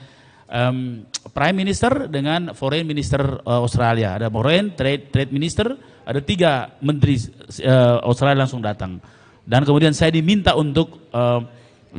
[0.48, 4.18] um, Prime Minister dengan Foreign Minister uh, Australia.
[4.18, 5.66] Ada Foreign Trade Trade Minister,
[6.02, 7.18] ada tiga menteri
[7.62, 8.98] uh, Australia langsung datang.
[9.42, 11.42] Dan kemudian saya diminta untuk uh,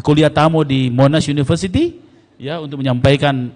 [0.01, 1.99] kuliah tamu di Monash University
[2.39, 3.51] ya untuk menyampaikan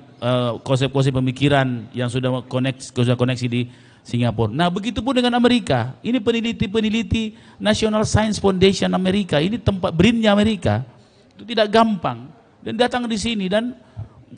[0.65, 3.61] konsep-konsep uh, pemikiran yang sudah koneksi sudah koneksi di
[4.07, 4.49] Singapura.
[4.49, 5.99] Nah, begitu pun dengan Amerika.
[5.99, 9.43] Ini peneliti-peneliti National Science Foundation Amerika.
[9.43, 10.87] Ini tempat brinnya Amerika.
[11.35, 12.31] Itu tidak gampang
[12.63, 13.75] dan datang di sini dan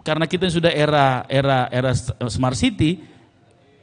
[0.06, 1.91] karena kita sudah era era era
[2.30, 3.02] smart city,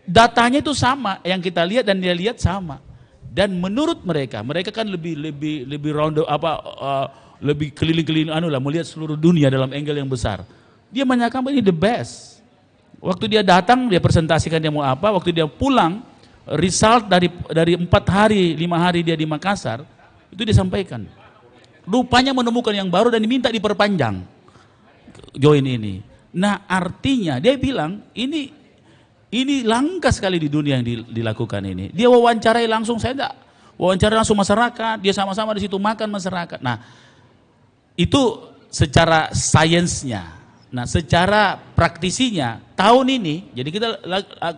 [0.07, 2.79] datanya itu sama, yang kita lihat dan dia lihat sama.
[3.27, 7.07] Dan menurut mereka, mereka kan lebih lebih lebih round apa uh,
[7.43, 10.47] lebih keliling-keliling anu lah melihat seluruh dunia dalam angle yang besar.
[10.89, 12.41] Dia menyatakan ini the best.
[12.97, 16.01] Waktu dia datang dia presentasikan dia mau apa, waktu dia pulang
[16.57, 19.85] result dari dari empat hari lima hari dia di Makassar
[20.33, 21.05] itu disampaikan.
[21.85, 24.36] Rupanya menemukan yang baru dan diminta diperpanjang
[25.35, 26.05] join ini.
[26.37, 28.53] Nah artinya dia bilang ini
[29.33, 31.91] ini langka sekali di dunia yang dilakukan ini.
[31.91, 33.35] Dia wawancarai langsung saya enggak
[33.77, 36.59] wawancara langsung masyarakat, dia sama-sama di situ makan masyarakat.
[36.61, 36.81] Nah,
[37.97, 38.41] itu
[38.73, 40.37] secara sainsnya.
[40.67, 43.89] Nah, secara praktisinya tahun ini, jadi kita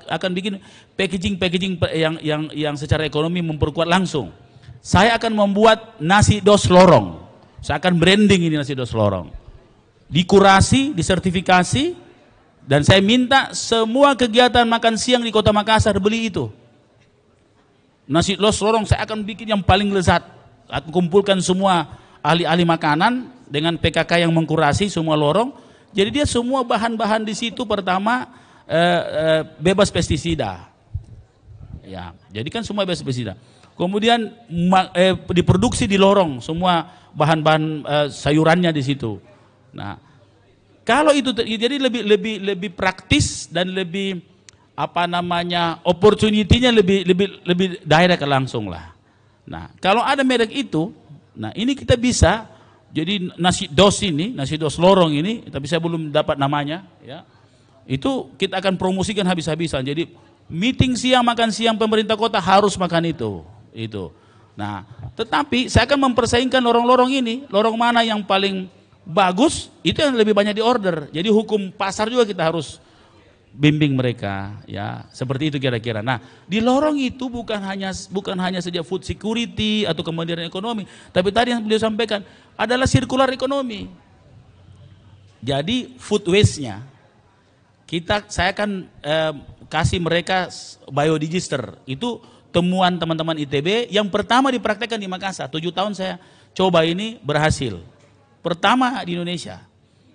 [0.08, 0.58] akan bikin
[0.96, 4.32] packaging-packaging yang yang yang secara ekonomi memperkuat langsung.
[4.80, 7.20] Saya akan membuat nasi dos lorong.
[7.60, 9.30] Saya akan branding ini nasi dos lorong.
[10.08, 11.92] Dikurasi, disertifikasi,
[12.68, 16.52] dan saya minta semua kegiatan makan siang di kota Makassar beli itu.
[18.08, 20.24] Nasi los lorong saya akan bikin yang paling lezat.
[20.68, 25.52] Aku kumpulkan semua ahli-ahli makanan dengan PKK yang mengkurasi semua lorong.
[25.92, 28.28] Jadi dia semua bahan-bahan di situ pertama
[28.68, 30.68] eh, eh, bebas pestisida.
[31.84, 33.36] Ya, jadi kan semua bebas pestisida.
[33.76, 34.28] Kemudian
[34.92, 36.84] eh, diproduksi di lorong semua
[37.16, 39.16] bahan-bahan eh, sayurannya di situ.
[39.78, 39.94] Nah,
[40.82, 44.18] kalau itu jadi lebih lebih lebih praktis dan lebih
[44.74, 48.90] apa namanya opportunity-nya lebih lebih lebih direct langsung lah.
[49.46, 50.90] Nah, kalau ada merek itu,
[51.38, 52.50] nah ini kita bisa
[52.90, 57.22] jadi nasi dos ini, nasi dos lorong ini, tapi saya belum dapat namanya, ya.
[57.88, 59.80] Itu kita akan promosikan habis-habisan.
[59.80, 60.12] Jadi
[60.48, 63.40] meeting siang makan siang pemerintah kota harus makan itu,
[63.72, 64.12] itu.
[64.52, 64.84] Nah,
[65.16, 68.68] tetapi saya akan mempersaingkan lorong-lorong ini, lorong mana yang paling
[69.08, 71.08] bagus, itu yang lebih banyak di order.
[71.08, 72.76] Jadi hukum pasar juga kita harus
[73.48, 76.04] bimbing mereka ya seperti itu kira-kira.
[76.04, 81.32] Nah di lorong itu bukan hanya bukan hanya saja food security atau kemandirian ekonomi, tapi
[81.32, 82.20] tadi yang beliau sampaikan
[82.54, 83.88] adalah sirkular ekonomi.
[85.40, 86.84] Jadi food waste-nya
[87.88, 89.32] kita saya akan eh,
[89.72, 90.52] kasih mereka
[90.92, 92.20] biodigester itu
[92.52, 95.48] temuan teman-teman ITB yang pertama dipraktekkan di Makassar.
[95.48, 96.20] Tujuh tahun saya
[96.52, 97.80] coba ini berhasil.
[98.40, 99.62] Pertama di Indonesia.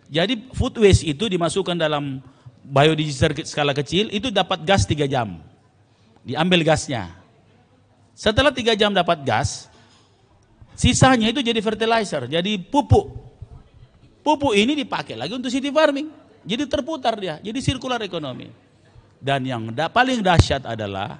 [0.07, 2.21] Jadi food waste itu dimasukkan dalam
[2.63, 5.41] biodiesel skala kecil itu dapat gas 3 jam.
[6.23, 7.11] Diambil gasnya.
[8.15, 9.67] Setelah 3 jam dapat gas,
[10.77, 13.09] sisanya itu jadi fertilizer, jadi pupuk.
[14.23, 16.07] Pupuk ini dipakai lagi untuk city farming.
[16.43, 18.47] Jadi terputar dia, jadi sirkular ekonomi.
[19.23, 21.19] Dan yang da paling dahsyat adalah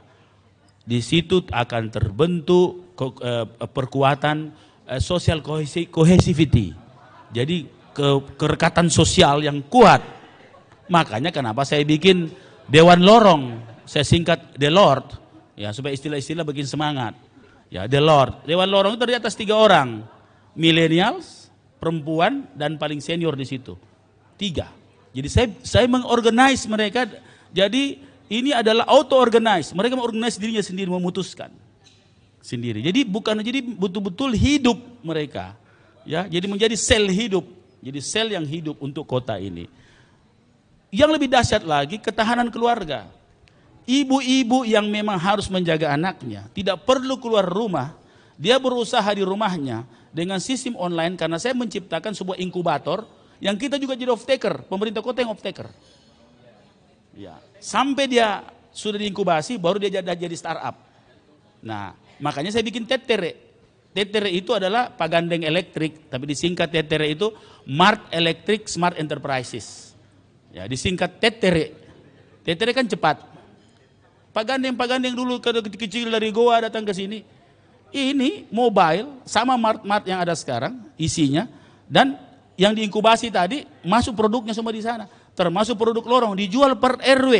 [0.83, 2.91] di situ akan terbentuk
[3.23, 4.51] eh, perkuatan
[4.87, 5.39] uh, social
[5.87, 6.82] cohesivity.
[7.33, 10.01] Jadi ke kerekatan sosial yang kuat
[10.91, 12.27] Makanya kenapa saya bikin
[12.67, 15.15] Dewan Lorong, saya singkat The Lord,
[15.55, 17.15] ya supaya istilah-istilah bikin semangat.
[17.71, 20.03] Ya The Lord, Dewan Lorong itu terdiri atas tiga orang,
[20.53, 21.47] millennials,
[21.79, 23.79] perempuan, dan paling senior di situ.
[24.35, 24.67] Tiga.
[25.13, 27.07] Jadi saya saya mengorganize mereka.
[27.53, 28.01] Jadi
[28.33, 29.71] ini adalah auto organize.
[29.71, 31.53] Mereka mengorganize dirinya sendiri, memutuskan
[32.43, 32.83] sendiri.
[32.83, 35.55] Jadi bukan jadi betul-betul hidup mereka.
[36.03, 37.47] Ya, jadi menjadi sel hidup.
[37.83, 39.67] Jadi sel yang hidup untuk kota ini.
[40.93, 43.09] Yang lebih dahsyat lagi ketahanan keluarga.
[43.83, 47.91] Ibu-ibu yang memang harus menjaga anaknya, tidak perlu keluar rumah,
[48.39, 49.83] dia berusaha di rumahnya
[50.15, 53.03] dengan sistem online karena saya menciptakan sebuah inkubator
[53.43, 55.67] yang kita juga jadi off taker, pemerintah kota yang off taker.
[57.11, 60.79] Ya, sampai dia sudah diinkubasi baru dia jadi, jadi startup.
[61.59, 61.91] Nah,
[62.23, 63.42] makanya saya bikin tetere.
[63.93, 67.29] Tetere itu adalah pagandeng elektrik, tapi disingkat tetere itu
[67.69, 69.93] Mart Electric Smart Enterprises.
[70.49, 71.77] Ya, disingkat tetere.
[72.41, 73.21] Tetere kan cepat.
[74.33, 77.21] Pak Gandeng, Pak Gandeng dulu kecil dari Goa datang ke sini.
[77.93, 81.45] Ini mobile sama mart-mart yang ada sekarang isinya
[81.85, 82.17] dan
[82.57, 85.05] yang diinkubasi tadi masuk produknya semua di sana.
[85.37, 87.33] Termasuk produk lorong dijual per RW,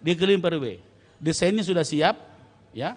[0.00, 0.80] di keliling per RW.
[1.20, 2.16] Desainnya sudah siap,
[2.72, 2.96] ya.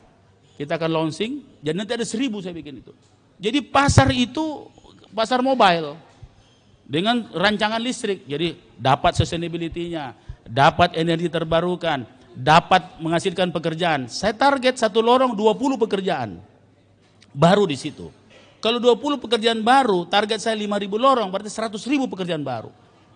[0.55, 2.95] Kita akan launching, dan nanti ada seribu saya bikin itu.
[3.35, 4.71] Jadi pasar itu
[5.11, 5.99] pasar mobile
[6.87, 8.23] dengan rancangan listrik.
[8.23, 10.15] Jadi dapat sustainability-nya,
[10.47, 14.07] dapat energi terbarukan, dapat menghasilkan pekerjaan.
[14.07, 16.39] Saya target satu lorong 20 pekerjaan
[17.35, 18.07] baru di situ.
[18.63, 22.71] Kalau 20 pekerjaan baru, target saya 5.000 lorong, berarti 100.000 pekerjaan baru.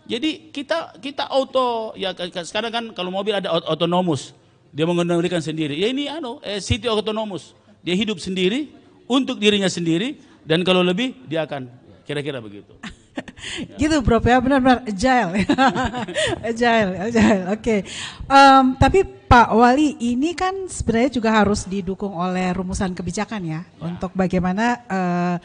[0.09, 4.33] Jadi kita kita auto ya sekarang kan kalau mobil ada otonomus,
[4.69, 5.77] dia mengendalikan sendiri.
[5.77, 8.69] Ya ini anu eh, city otonomus, dia hidup sendiri
[9.09, 11.69] untuk dirinya sendiri dan kalau lebih dia akan
[12.05, 12.73] kira-kira begitu.
[13.81, 15.43] gitu bro ya benar-benar agile
[16.49, 17.79] agile agile oke okay.
[18.27, 23.61] um, tapi Pak Wali ini kan sebenarnya juga harus didukung oleh rumusan kebijakan ya, ya.
[23.85, 25.35] untuk bagaimana uh,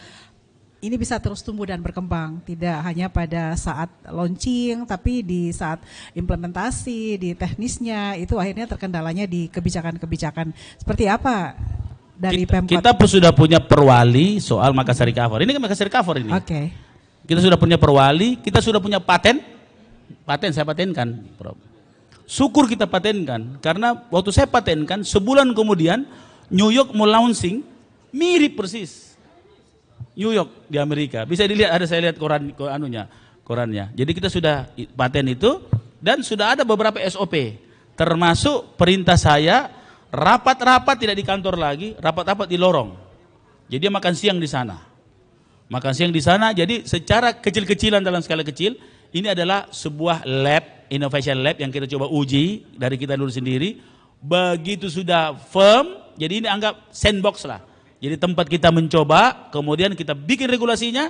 [0.85, 5.81] ini bisa terus tumbuh dan berkembang, tidak hanya pada saat launching, tapi di saat
[6.13, 10.53] implementasi, di teknisnya, itu akhirnya terkendalanya di kebijakan-kebijakan.
[10.77, 11.57] Seperti apa
[12.13, 12.73] dari kita, Pemkot?
[12.77, 15.41] Kita pun sudah punya perwali soal Makassar Recover.
[15.41, 16.33] Ini kan Makassar Recover ini.
[16.37, 16.45] Oke.
[16.45, 16.65] Okay.
[17.25, 19.41] Kita sudah punya perwali, kita sudah punya paten.
[20.29, 21.09] Paten saya patenkan,
[21.41, 21.57] Prof.
[22.29, 26.05] Syukur kita patenkan, karena waktu saya patenkan, sebulan kemudian
[26.53, 27.65] New York mau launching,
[28.13, 29.14] mirip persis
[30.15, 31.27] New York di Amerika.
[31.27, 33.11] Bisa dilihat ada saya lihat koran anunya,
[33.43, 33.91] korannya.
[33.95, 35.59] Jadi kita sudah paten itu
[35.99, 37.59] dan sudah ada beberapa SOP
[37.95, 39.71] termasuk perintah saya
[40.11, 42.95] rapat-rapat tidak di kantor lagi, rapat-rapat di lorong.
[43.67, 44.79] Jadi makan siang di sana.
[45.67, 48.79] Makan siang di sana jadi secara kecil-kecilan dalam skala kecil
[49.11, 53.83] ini adalah sebuah lab, innovation lab yang kita coba uji dari kita dulu sendiri.
[54.25, 57.74] Begitu sudah firm, jadi ini anggap sandbox lah
[58.05, 61.09] jadi tempat kita mencoba, kemudian kita bikin regulasinya,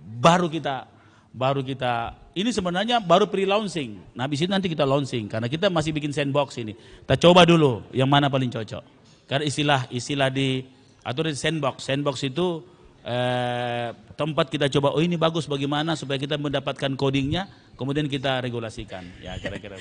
[0.00, 0.88] baru kita
[1.30, 4.16] baru kita ini sebenarnya baru pre-launching.
[4.16, 6.72] Nah, habis itu nanti kita launching karena kita masih bikin sandbox ini.
[6.74, 8.82] Kita coba dulu yang mana paling cocok.
[9.28, 10.64] Karena istilah istilah di
[11.04, 11.86] atau di sandbox.
[11.86, 12.64] Sandbox itu
[13.10, 19.02] eh, tempat kita coba oh ini bagus bagaimana supaya kita mendapatkan codingnya, kemudian kita regulasikan.
[19.18, 19.74] Ya kira-kira.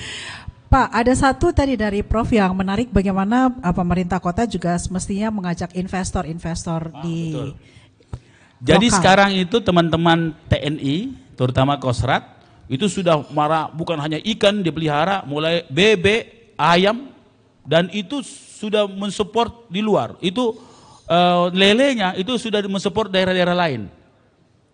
[0.70, 5.74] Pak, ada satu tadi dari Prof yang menarik bagaimana uh, pemerintah kota juga semestinya mengajak
[5.74, 7.50] investor-investor ah, di betul.
[8.60, 8.98] Jadi lokal.
[9.00, 12.22] sekarang itu teman-teman TNI, terutama Kosrat,
[12.68, 17.08] itu sudah marah bukan hanya ikan dipelihara, mulai bebek, ayam,
[17.63, 18.20] dan itu
[18.60, 20.20] sudah mensupport di luar.
[20.20, 20.60] Itu
[21.10, 23.89] uh, lelenya itu sudah mensupport daerah-daerah lain.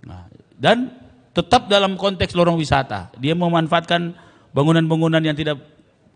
[0.04, 0.28] Nah,
[0.60, 0.92] dan
[1.32, 3.12] tetap dalam konteks lorong wisata.
[3.18, 4.14] Dia memanfaatkan
[4.56, 5.60] bangunan-bangunan yang tidak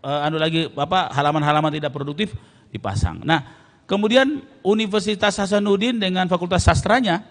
[0.04, 2.32] uh, anu lagi apa halaman-halaman tidak produktif
[2.72, 3.20] dipasang.
[3.24, 3.44] Nah,
[3.84, 7.24] kemudian Universitas Hasanuddin dengan Fakultas Sastranya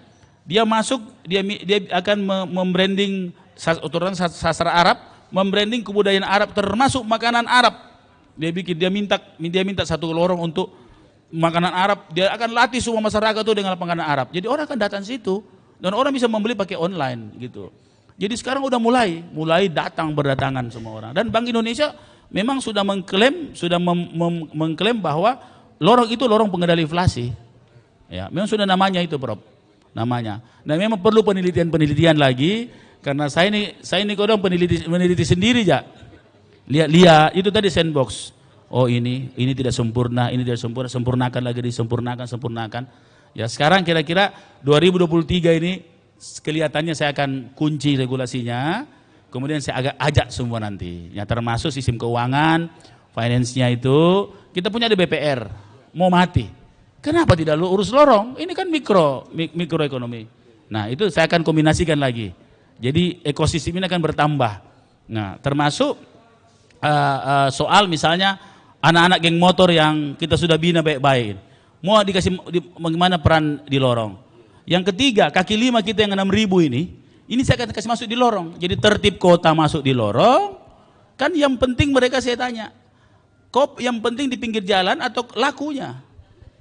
[0.45, 4.97] dia masuk dia dia akan membranding aturan sastra Arab,
[5.29, 7.75] membranding kebudayaan Arab termasuk makanan Arab.
[8.39, 10.71] Dia bikin dia minta dia minta satu lorong untuk
[11.29, 14.27] makanan Arab, dia akan latih semua masyarakat itu dengan makanan Arab.
[14.33, 15.41] Jadi orang akan datang situ
[15.77, 17.69] dan orang bisa membeli pakai online gitu.
[18.19, 21.11] Jadi sekarang udah mulai, mulai datang berdatangan semua orang.
[21.15, 21.95] Dan Bank Indonesia
[22.27, 25.39] memang sudah mengklaim sudah mem, mem, mengklaim bahwa
[25.79, 27.31] lorong itu lorong pengendali inflasi.
[28.11, 29.39] Ya, memang sudah namanya itu, Prof.
[29.95, 30.43] Namanya.
[30.67, 35.85] Dan memang perlu penelitian-penelitian lagi karena saya ini saya ini kodong peneliti peneliti sendiri ya.
[36.69, 38.35] Lihat-lihat itu tadi sandbox.
[38.69, 42.83] Oh ini ini tidak sempurna, ini tidak sempurna, sempurnakan lagi disempurnakan, sempurnakan.
[43.33, 45.81] Ya sekarang kira-kira 2023 ini
[46.41, 48.85] kelihatannya saya akan kunci regulasinya
[49.29, 52.65] Kemudian saya agak ajak semua nanti, ya termasuk sistem keuangan,
[53.13, 55.45] finance-nya itu kita punya di BPR,
[55.93, 56.49] mau mati.
[56.97, 58.41] Kenapa tidak lu urus lorong?
[58.41, 60.25] Ini kan mikro, mik mikroekonomi.
[60.73, 62.33] Nah itu saya akan kombinasikan lagi.
[62.81, 64.53] Jadi ekosistem ini akan bertambah.
[65.13, 65.93] Nah termasuk
[66.81, 68.35] uh, uh, soal misalnya
[68.79, 71.39] anak-anak geng motor yang kita sudah bina baik-baik.
[71.79, 74.19] Mau dikasih di, bagaimana peran di lorong.
[74.67, 76.91] Yang ketiga kaki lima kita yang enam ribu ini
[77.29, 78.59] ini saya akan kasih masuk di lorong.
[78.59, 80.59] Jadi tertib kota masuk di lorong.
[81.15, 82.71] Kan yang penting mereka saya tanya.
[83.49, 85.99] Kop yang penting di pinggir jalan atau lakunya?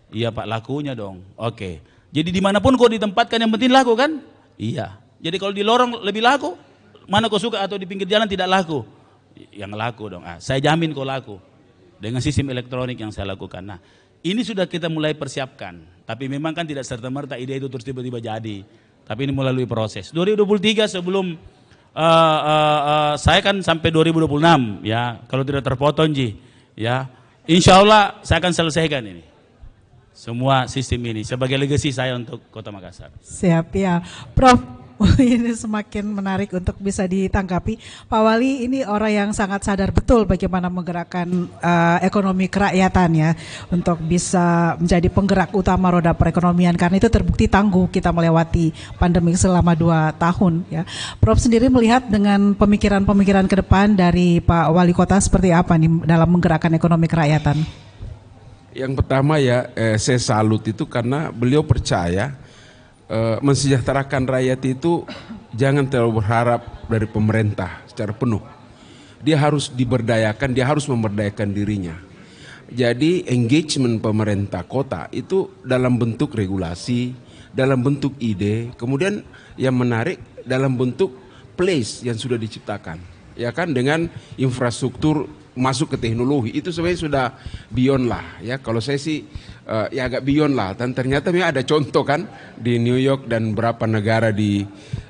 [0.09, 1.21] Iya pak lakunya dong.
[1.37, 1.85] Oke.
[2.09, 4.25] Jadi di mana pun kau ditempatkan yang penting laku kan?
[4.57, 4.97] Iya.
[5.21, 6.57] Jadi kalau di lorong lebih laku,
[7.05, 8.89] mana kau suka atau di pinggir jalan tidak laku?
[9.53, 10.25] Yang laku dong.
[10.25, 11.37] Ah, saya jamin kau laku
[11.99, 13.63] dengan sistem elektronik yang saya lakukan.
[13.63, 13.79] Nah,
[14.23, 15.79] ini sudah kita mulai persiapkan.
[16.09, 18.65] Tapi memang kan tidak serta merta ide itu terus tiba-tiba jadi.
[19.05, 20.11] Tapi ini melalui proses.
[20.11, 21.37] 2023 sebelum
[21.95, 26.39] uh, uh, uh, saya kan sampai 2026 ya, kalau tidak terpotong Ji,
[26.75, 27.09] ya.
[27.49, 29.25] Insya Allah saya akan selesaikan ini.
[30.13, 33.15] Semua sistem ini sebagai legacy saya untuk Kota Makassar.
[33.23, 34.03] Siap ya.
[34.35, 34.59] Prof,
[35.23, 37.79] ini semakin menarik untuk bisa ditanggapi.
[38.11, 41.27] Pak Wali ini orang yang sangat sadar betul bagaimana menggerakkan
[41.63, 43.31] uh, ekonomi kerakyatan ya
[43.71, 49.79] untuk bisa menjadi penggerak utama roda perekonomian karena itu terbukti tangguh kita melewati pandemi selama
[49.79, 50.83] dua tahun ya.
[51.23, 56.27] Prof sendiri melihat dengan pemikiran-pemikiran ke depan dari Pak Wali Kota seperti apa nih dalam
[56.27, 57.87] menggerakkan ekonomi kerakyatan?
[58.75, 62.48] Yang pertama ya eh, saya salut itu karena beliau percaya
[63.09, 65.03] uh, mensejahterakan rakyat itu
[65.57, 68.41] jangan terlalu berharap dari pemerintah secara penuh.
[69.19, 71.97] Dia harus diberdayakan, dia harus memberdayakan dirinya.
[72.69, 77.17] Jadi engagement pemerintah kota itu dalam bentuk regulasi,
[77.51, 79.25] dalam bentuk ide, kemudian
[79.57, 81.17] yang menarik dalam bentuk
[81.57, 83.01] place yang sudah diciptakan.
[83.35, 85.27] Ya kan dengan infrastruktur
[85.59, 87.27] masuk ke teknologi itu sebenarnya sudah
[87.75, 89.27] beyond lah ya kalau saya sih
[89.69, 90.73] uh, ya agak beyond lah.
[90.73, 92.25] Dan ternyata memang ada contoh kan
[92.57, 94.65] di New York dan beberapa negara di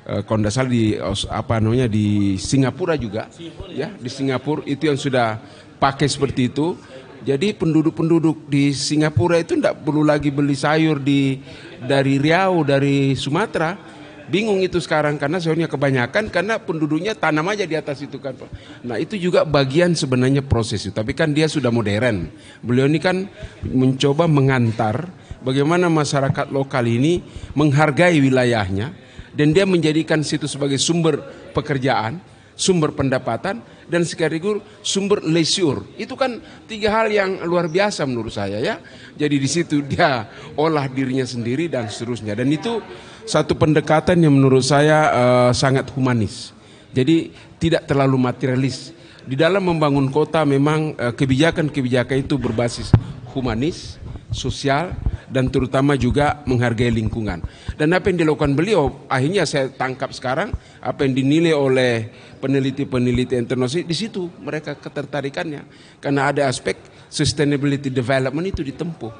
[0.05, 0.99] uh, kalau di
[1.31, 3.31] apa namanya di Singapura juga.
[3.71, 5.39] Ya di Singapura itu yang sudah
[5.79, 6.75] pakai seperti itu.
[7.19, 11.35] Jadi penduduk-penduduk di Singapura itu tidak perlu lagi beli sayur di
[11.83, 13.98] dari Riau dari Sumatera
[14.29, 18.37] Bingung itu sekarang karena sebenarnya kebanyakan karena penduduknya tanam aja di atas itu kan.
[18.85, 20.93] Nah itu juga bagian sebenarnya proses itu.
[20.93, 22.29] Tapi kan dia sudah modern.
[22.61, 23.25] Beliau ini kan
[23.65, 25.09] mencoba mengantar
[25.41, 27.25] bagaimana masyarakat lokal ini
[27.57, 28.93] menghargai wilayahnya
[29.33, 31.21] dan dia menjadikan situ sebagai sumber
[31.53, 32.21] pekerjaan,
[32.59, 35.87] sumber pendapatan dan sekaligus sumber leisure.
[35.95, 38.83] Itu kan tiga hal yang luar biasa menurut saya ya.
[39.15, 40.27] Jadi di situ dia
[40.59, 42.35] olah dirinya sendiri dan seterusnya.
[42.35, 42.83] Dan itu
[43.23, 46.51] satu pendekatan yang menurut saya uh, sangat humanis.
[46.91, 48.91] Jadi tidak terlalu materialis.
[49.23, 52.91] Di dalam membangun kota memang uh, kebijakan-kebijakan itu berbasis
[53.31, 53.95] humanis,
[54.35, 54.91] sosial,
[55.29, 57.45] dan terutama juga menghargai lingkungan.
[57.77, 60.49] Dan apa yang dilakukan beliau, akhirnya saya tangkap sekarang,
[60.81, 61.93] apa yang dinilai oleh
[62.41, 65.63] peneliti-peneliti internasional, di situ mereka ketertarikannya.
[66.01, 66.75] Karena ada aspek
[67.07, 69.13] sustainability development itu ditempuh.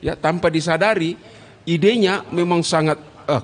[0.00, 1.18] Ya, tanpa disadari,
[1.66, 3.42] idenya memang sangat uh,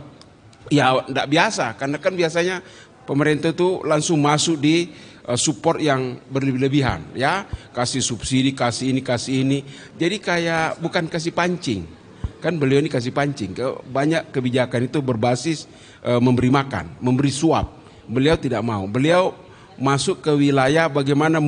[0.70, 2.56] ya tidak biasa karena kan biasanya
[3.02, 4.94] pemerintah itu langsung masuk di
[5.26, 9.58] uh, support yang berlebihan ya kasih subsidi kasih ini kasih ini
[9.98, 12.01] jadi kayak bukan kasih pancing
[12.42, 13.54] kan beliau ini kasih pancing
[13.86, 15.70] banyak kebijakan itu berbasis
[16.02, 17.70] uh, memberi makan memberi suap
[18.10, 19.30] beliau tidak mau beliau
[19.78, 21.40] masuk ke wilayah bagaimana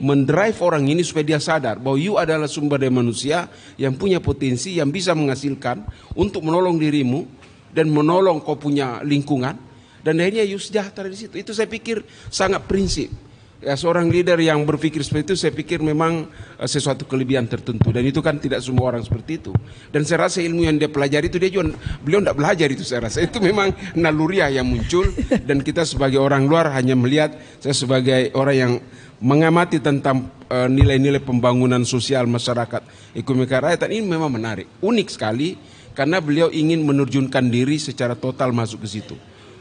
[0.00, 4.80] mendrive orang ini supaya dia sadar bahwa you adalah sumber daya manusia yang punya potensi
[4.80, 5.84] yang bisa menghasilkan
[6.16, 7.26] untuk menolong dirimu
[7.70, 9.54] dan menolong kau punya lingkungan
[10.00, 11.36] dan akhirnya you sejahtera di situ.
[11.36, 13.12] Itu saya pikir sangat prinsip.
[13.60, 16.24] Ya seorang leader yang berpikir seperti itu saya pikir memang
[16.56, 19.52] uh, sesuatu kelebihan tertentu dan itu kan tidak semua orang seperti itu.
[19.92, 23.04] Dan saya rasa ilmu yang dia pelajari itu dia juga beliau tidak belajar itu saya
[23.04, 25.04] rasa itu memang naluriah yang muncul
[25.44, 28.72] dan kita sebagai orang luar hanya melihat saya sebagai orang yang
[29.20, 32.80] mengamati tentang eh, nilai-nilai uh, pembangunan sosial masyarakat
[33.12, 35.60] ekonomi kerakyatan ini memang menarik, unik sekali
[35.92, 39.20] karena beliau ingin menerjunkan diri secara total masuk ke situ.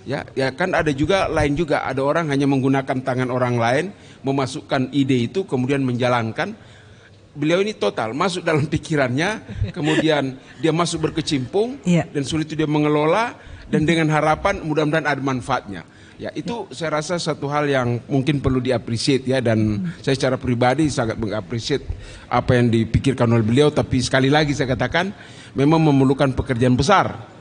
[0.10, 3.86] Ya, ya kan ada juga lain juga ada orang hanya menggunakan tangan orang lain
[4.26, 6.58] memasukkan ide itu kemudian menjalankan.
[7.38, 12.10] Beliau ini total masuk dalam pikirannya, kemudian dia masuk berkecimpung ya.
[12.10, 13.38] dan sulit itu dia mengelola
[13.70, 15.86] dan dengan harapan mudah-mudahan ada manfaatnya.
[16.18, 16.74] Ya, itu ya.
[16.74, 20.02] saya rasa satu hal yang mungkin perlu diapresiasi ya dan hmm.
[20.02, 21.86] saya secara pribadi sangat mengapresiasi
[22.34, 25.14] apa yang dipikirkan oleh beliau tapi sekali lagi saya katakan
[25.54, 27.39] memang memerlukan pekerjaan besar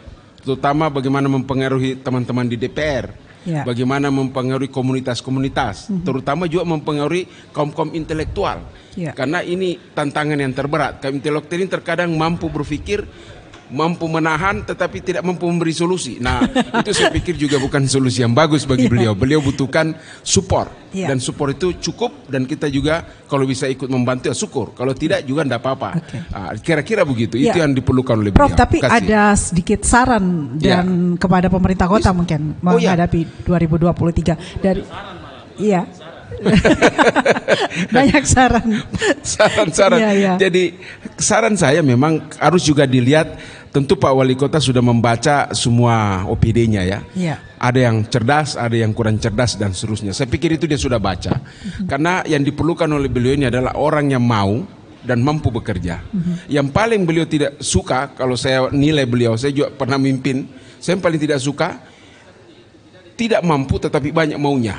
[0.48, 3.28] terutama bagaimana mempengaruhi teman-teman di DPR.
[3.46, 3.64] Ya.
[3.64, 6.04] Bagaimana mempengaruhi komunitas-komunitas, hmm.
[6.04, 8.60] terutama juga mempengaruhi kaum-kaum intelektual.
[8.92, 9.14] Ya.
[9.14, 11.00] Karena ini tantangan yang terberat.
[11.00, 13.08] Kaum intelektual ini terkadang mampu berpikir
[13.68, 16.16] mampu menahan tetapi tidak mampu memberi solusi.
[16.20, 16.44] Nah,
[16.80, 18.92] itu saya pikir juga bukan solusi yang bagus bagi iya.
[18.92, 19.12] beliau.
[19.12, 21.08] Beliau butuhkan support yeah.
[21.08, 24.72] dan support itu cukup dan kita juga kalau bisa ikut membantu ya syukur.
[24.72, 25.90] Kalau tidak juga tidak apa-apa.
[26.00, 26.20] Okay.
[26.32, 27.36] Nah, kira-kira begitu.
[27.36, 27.52] Yeah.
[27.52, 28.60] Itu yang diperlukan oleh Prof, beliau.
[28.60, 28.94] tapi Kasih.
[29.04, 31.20] ada sedikit saran dan yeah.
[31.20, 32.96] kepada pemerintah kota mungkin oh, iya.
[32.96, 34.60] menghadapi yeah.
[34.60, 34.82] 2023 dari
[35.58, 35.82] Iya.
[37.94, 38.68] Banyak saran.
[39.26, 39.98] Saran-saran.
[39.98, 40.32] Ya, ya.
[40.38, 40.78] Jadi
[41.18, 43.34] saran saya memang harus juga dilihat
[43.72, 47.00] tentu Pak Wali Kota sudah membaca semua OPD-nya ya.
[47.14, 47.36] ya.
[47.58, 50.14] Ada yang cerdas, ada yang kurang cerdas dan seterusnya.
[50.14, 51.42] Saya pikir itu dia sudah baca.
[51.84, 54.62] Karena yang diperlukan oleh beliau ini adalah orang yang mau
[55.02, 56.02] dan mampu bekerja.
[56.50, 60.46] Yang paling beliau tidak suka kalau saya nilai beliau, saya juga pernah mimpin,
[60.78, 61.78] saya yang paling tidak suka
[63.18, 64.78] tidak mampu tetapi banyak maunya.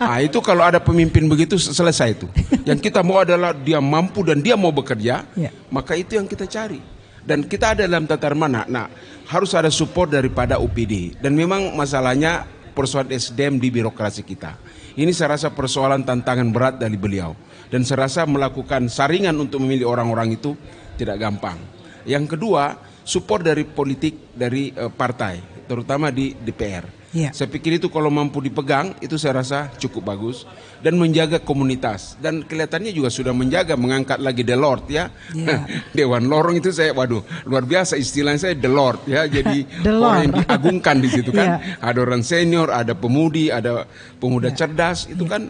[0.00, 2.26] Nah, itu kalau ada pemimpin begitu selesai itu.
[2.64, 5.50] Yang kita mau adalah dia mampu dan dia mau bekerja, ya.
[5.68, 6.93] maka itu yang kita cari.
[7.24, 8.68] Dan kita ada dalam tatar mana.
[8.68, 8.92] Nah,
[9.28, 11.16] harus ada support daripada UPD.
[11.20, 12.44] Dan memang masalahnya
[12.76, 14.60] persoalan SDM di birokrasi kita.
[14.94, 17.32] Ini saya rasa persoalan tantangan berat dari beliau.
[17.72, 20.52] Dan saya rasa melakukan saringan untuk memilih orang-orang itu
[21.00, 21.56] tidak gampang.
[22.04, 27.30] Yang kedua, support dari politik dari uh, partai, terutama di DPR Ya.
[27.30, 30.42] Saya pikir itu kalau mampu dipegang itu saya rasa cukup bagus
[30.82, 35.14] dan menjaga komunitas dan kelihatannya juga sudah menjaga mengangkat lagi the Lord ya.
[35.30, 35.62] ya.
[35.96, 39.24] Dewan Lorong itu saya waduh luar biasa istilahnya saya the Lord ya.
[39.34, 41.62] Jadi orang yang diagungkan di situ kan.
[41.62, 41.78] Ya.
[41.78, 43.86] Ada orang senior, ada pemudi, ada
[44.18, 44.66] pemuda ya.
[44.66, 45.38] cerdas itu ya.
[45.38, 45.42] kan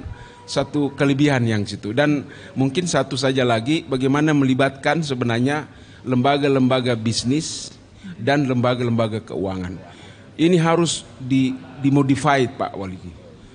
[0.44, 5.64] satu kelebihan yang situ dan mungkin satu saja lagi bagaimana melibatkan sebenarnya
[6.04, 7.72] lembaga-lembaga bisnis
[8.20, 9.93] dan lembaga-lembaga keuangan
[10.38, 12.98] ini harus di dimodified Pak Wali.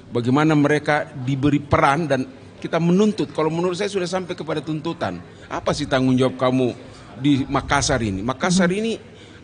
[0.09, 2.25] Bagaimana mereka diberi peran dan
[2.59, 3.31] kita menuntut.
[3.31, 5.21] Kalau menurut saya sudah sampai kepada tuntutan.
[5.47, 6.75] Apa sih tanggung jawab kamu
[7.19, 8.19] di Makassar ini?
[8.19, 8.79] Makassar hmm.
[8.79, 8.93] ini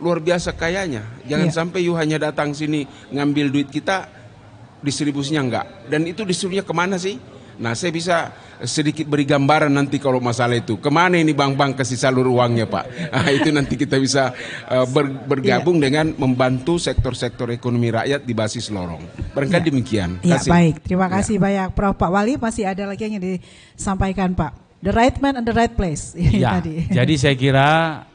[0.02, 1.08] luar biasa kayanya.
[1.26, 1.56] Jangan yeah.
[1.56, 2.84] sampai you hanya datang sini
[3.14, 4.10] ngambil duit kita,
[4.84, 5.66] distribusinya enggak.
[5.88, 7.16] Dan itu distribusinya ke mana sih?
[7.60, 8.18] Nah saya bisa
[8.64, 10.80] sedikit beri gambaran nanti kalau masalah itu.
[10.80, 12.86] Ke mana ini bang-bang kasih salur uangnya Pak?
[13.12, 14.32] Nah, itu nanti kita bisa
[14.72, 15.84] uh, ber, bergabung iya.
[15.92, 19.04] dengan membantu sektor-sektor ekonomi rakyat di basis lorong.
[19.36, 19.70] Barangkali iya.
[19.72, 20.10] demikian.
[20.24, 20.88] Ya, baik.
[20.88, 21.14] Terima iya.
[21.20, 21.42] kasih ya.
[21.42, 21.96] banyak Prof.
[22.00, 22.34] Pak Wali.
[22.40, 24.52] Masih ada lagi yang disampaikan Pak.
[24.86, 26.14] The right man and the right place.
[26.36, 26.86] Ya, tadi.
[26.92, 27.70] jadi saya kira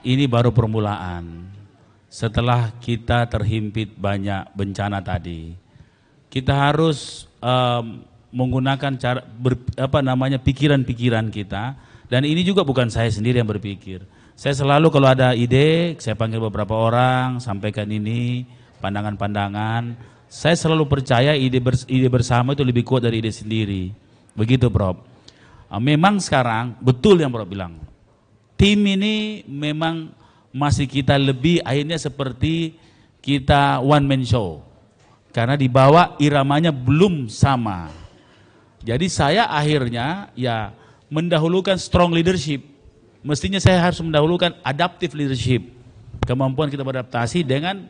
[0.05, 1.51] ini baru permulaan.
[2.11, 5.55] Setelah kita terhimpit banyak bencana tadi,
[6.27, 11.75] kita harus um, menggunakan cara ber, apa namanya pikiran-pikiran kita
[12.11, 14.03] dan ini juga bukan saya sendiri yang berpikir.
[14.35, 18.43] Saya selalu kalau ada ide, saya panggil beberapa orang, sampaikan ini
[18.83, 19.95] pandangan-pandangan.
[20.27, 23.95] Saya selalu percaya ide, bers, ide bersama itu lebih kuat dari ide sendiri.
[24.35, 24.99] Begitu, Prof.
[25.71, 27.79] Ah, memang sekarang betul yang Prof bilang.
[28.59, 30.11] Tim ini memang
[30.51, 32.75] masih kita lebih akhirnya seperti
[33.23, 34.67] kita one man show.
[35.31, 38.00] Karena di bawah iramanya belum sama.
[38.81, 40.73] Jadi saya akhirnya ya
[41.13, 42.65] mendahulukan strong leadership.
[43.21, 45.69] Mestinya saya harus mendahulukan adaptive leadership.
[46.25, 47.85] Kemampuan kita beradaptasi dengan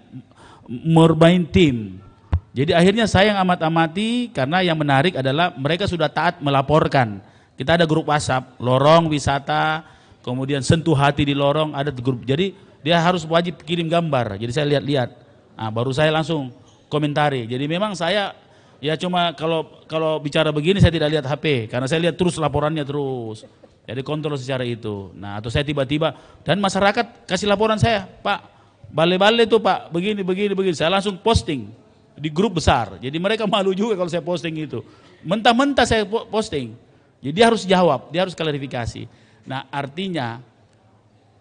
[0.67, 2.03] bermain tim.
[2.51, 7.23] Jadi akhirnya saya yang amat-amati karena yang menarik adalah mereka sudah taat melaporkan.
[7.55, 9.87] Kita ada grup WhatsApp, lorong wisata,
[10.27, 12.27] kemudian sentuh hati di lorong, ada grup.
[12.27, 12.51] Jadi
[12.83, 14.41] dia harus wajib kirim gambar.
[14.41, 15.11] Jadi saya lihat-lihat.
[15.55, 16.51] Nah, baru saya langsung
[16.91, 17.47] komentari.
[17.47, 18.35] Jadi memang saya
[18.81, 22.81] Ya cuma kalau kalau bicara begini saya tidak lihat HP karena saya lihat terus laporannya
[22.83, 23.45] terus.
[23.85, 25.13] Jadi kontrol secara itu.
[25.17, 28.41] Nah atau saya tiba-tiba dan masyarakat kasih laporan saya, Pak,
[28.89, 30.73] bale-bale tuh Pak, begini begini begini.
[30.73, 31.69] Saya langsung posting
[32.17, 32.97] di grup besar.
[33.01, 34.81] Jadi mereka malu juga kalau saya posting itu.
[35.25, 36.73] Mentah-mentah saya posting.
[37.21, 39.05] Jadi dia harus jawab, dia harus klarifikasi.
[39.45, 40.41] Nah artinya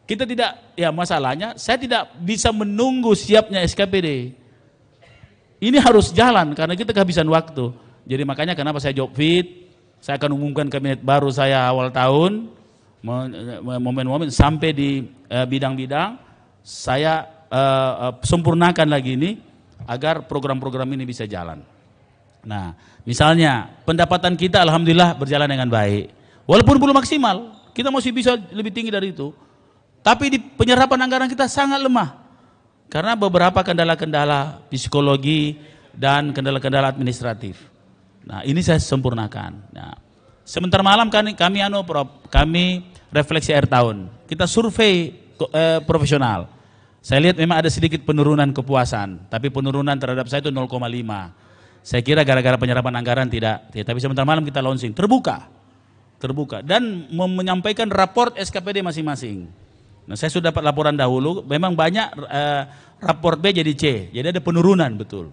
[0.09, 4.33] kita tidak, ya masalahnya saya tidak bisa menunggu siapnya SKPD.
[5.59, 7.75] Ini harus jalan karena kita kehabisan waktu.
[8.07, 12.47] Jadi makanya kenapa saya job fit, saya akan umumkan kabinet baru saya awal tahun,
[13.83, 16.15] momen-momen sampai di eh, bidang-bidang,
[16.63, 19.39] saya uh, sempurnakan lagi ini
[19.89, 21.63] agar program-program ini bisa jalan.
[22.45, 26.13] Nah, misalnya pendapatan kita alhamdulillah berjalan dengan baik.
[26.45, 29.33] Walaupun belum maksimal, kita masih bisa lebih tinggi dari itu.
[29.99, 32.28] Tapi di penyerapan anggaran kita sangat lemah.
[32.89, 35.61] Karena beberapa kendala-kendala psikologi
[35.93, 37.61] dan kendala-kendala administratif.
[38.25, 39.51] Nah, ini saya sempurnakan.
[39.69, 39.93] Nah,
[40.41, 41.85] sebentar malam kami, kami anu
[42.33, 42.81] kami
[43.13, 44.09] refleksi air tahun.
[44.25, 45.13] Kita survei
[45.53, 46.49] eh, profesional.
[46.99, 50.67] Saya lihat memang ada sedikit penurunan kepuasan, tapi penurunan terhadap saya itu 0,5.
[51.79, 55.47] Saya kira gara-gara penyerapan anggaran tidak, tidak, tapi sebentar malam kita launching terbuka.
[56.19, 59.47] Terbuka dan menyampaikan raport SKPD masing-masing.
[60.09, 62.63] Nah, saya sudah dapat laporan dahulu, memang banyak uh,
[62.97, 65.29] raport B jadi C, jadi ada penurunan betul,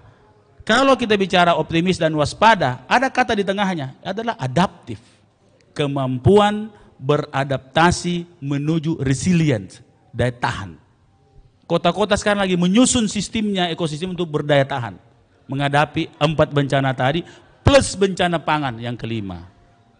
[0.67, 4.99] kalau kita bicara optimis dan waspada, ada kata di tengahnya adalah adaptif.
[5.75, 9.83] Kemampuan beradaptasi menuju resilient,
[10.15, 10.79] daya tahan.
[11.65, 14.97] Kota-kota sekarang lagi menyusun sistemnya, ekosistem untuk berdaya tahan.
[15.51, 17.25] Menghadapi empat bencana tadi,
[17.65, 19.49] plus bencana pangan yang kelima.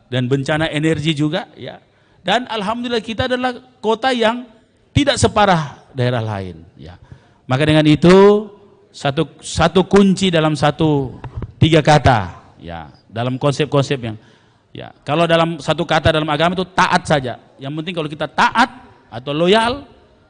[0.09, 1.81] Dan bencana energi juga, ya
[2.25, 3.53] dan alhamdulillah kita adalah
[3.85, 4.49] kota yang
[4.97, 6.65] tidak separah daerah lain.
[6.81, 6.97] Ya.
[7.45, 8.49] Maka dengan itu
[8.89, 11.21] satu satu kunci dalam satu
[11.61, 14.17] tiga kata, ya dalam konsep-konsep yang
[14.73, 17.37] ya kalau dalam satu kata dalam agama itu taat saja.
[17.61, 18.73] Yang penting kalau kita taat
[19.13, 19.85] atau loyal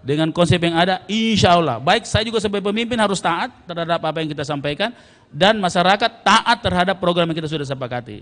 [0.05, 1.79] dengan konsep yang ada, insya Allah.
[1.79, 4.91] Baik saya juga sebagai pemimpin harus taat terhadap apa yang kita sampaikan
[5.31, 8.21] dan masyarakat taat terhadap program yang kita sudah sepakati.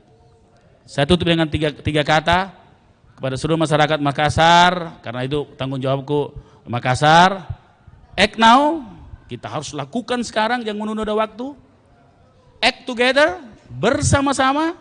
[0.85, 2.62] Saya tutup dengan tiga, tiga kata,
[3.17, 6.35] kepada seluruh masyarakat Makassar karena itu tanggung jawabku
[6.67, 7.47] Makassar
[8.19, 8.83] act now
[9.31, 11.57] kita harus lakukan sekarang jangan menunda waktu
[12.63, 13.41] act together
[13.73, 14.77] bersama-sama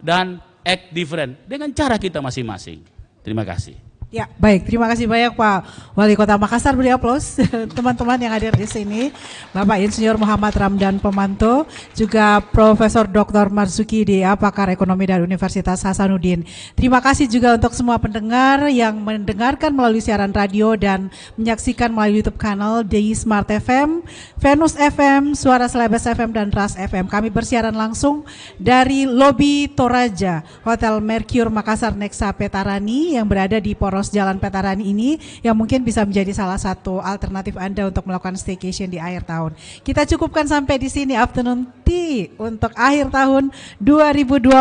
[0.00, 2.82] dan act different dengan cara kita masing-masing.
[3.20, 3.89] Terima kasih.
[4.10, 4.66] Ya, baik.
[4.66, 5.58] Terima kasih banyak Pak
[5.94, 6.74] Wali Kota Makassar.
[6.74, 7.38] Beri aplaus
[7.78, 9.14] teman-teman yang hadir di sini.
[9.54, 11.62] Bapak Insinyur Muhammad Ramdan Pemanto,
[11.94, 13.54] juga Profesor Dr.
[13.54, 16.42] Marzuki Dea, pakar ekonomi dari Universitas Hasanuddin.
[16.74, 21.06] Terima kasih juga untuk semua pendengar yang mendengarkan melalui siaran radio dan
[21.38, 24.02] menyaksikan melalui YouTube kanal di Smart FM,
[24.42, 27.06] Venus FM, Suara Selebes FM, dan Ras FM.
[27.06, 28.26] Kami bersiaran langsung
[28.58, 34.88] dari lobi Toraja, Hotel Mercure Makassar Nexa Petarani yang berada di Poros poros Jalan Petarani
[34.88, 39.52] ini yang mungkin bisa menjadi salah satu alternatif Anda untuk melakukan staycation di akhir tahun.
[39.84, 44.56] Kita cukupkan sampai di sini afternoon tea untuk akhir tahun 2022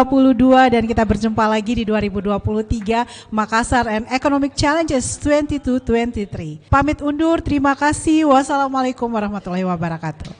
[0.76, 6.68] dan kita berjumpa lagi di 2023 Makassar and Economic Challenges 22-23.
[6.68, 8.28] Pamit undur, terima kasih.
[8.28, 10.36] Wassalamualaikum warahmatullahi wabarakatuh.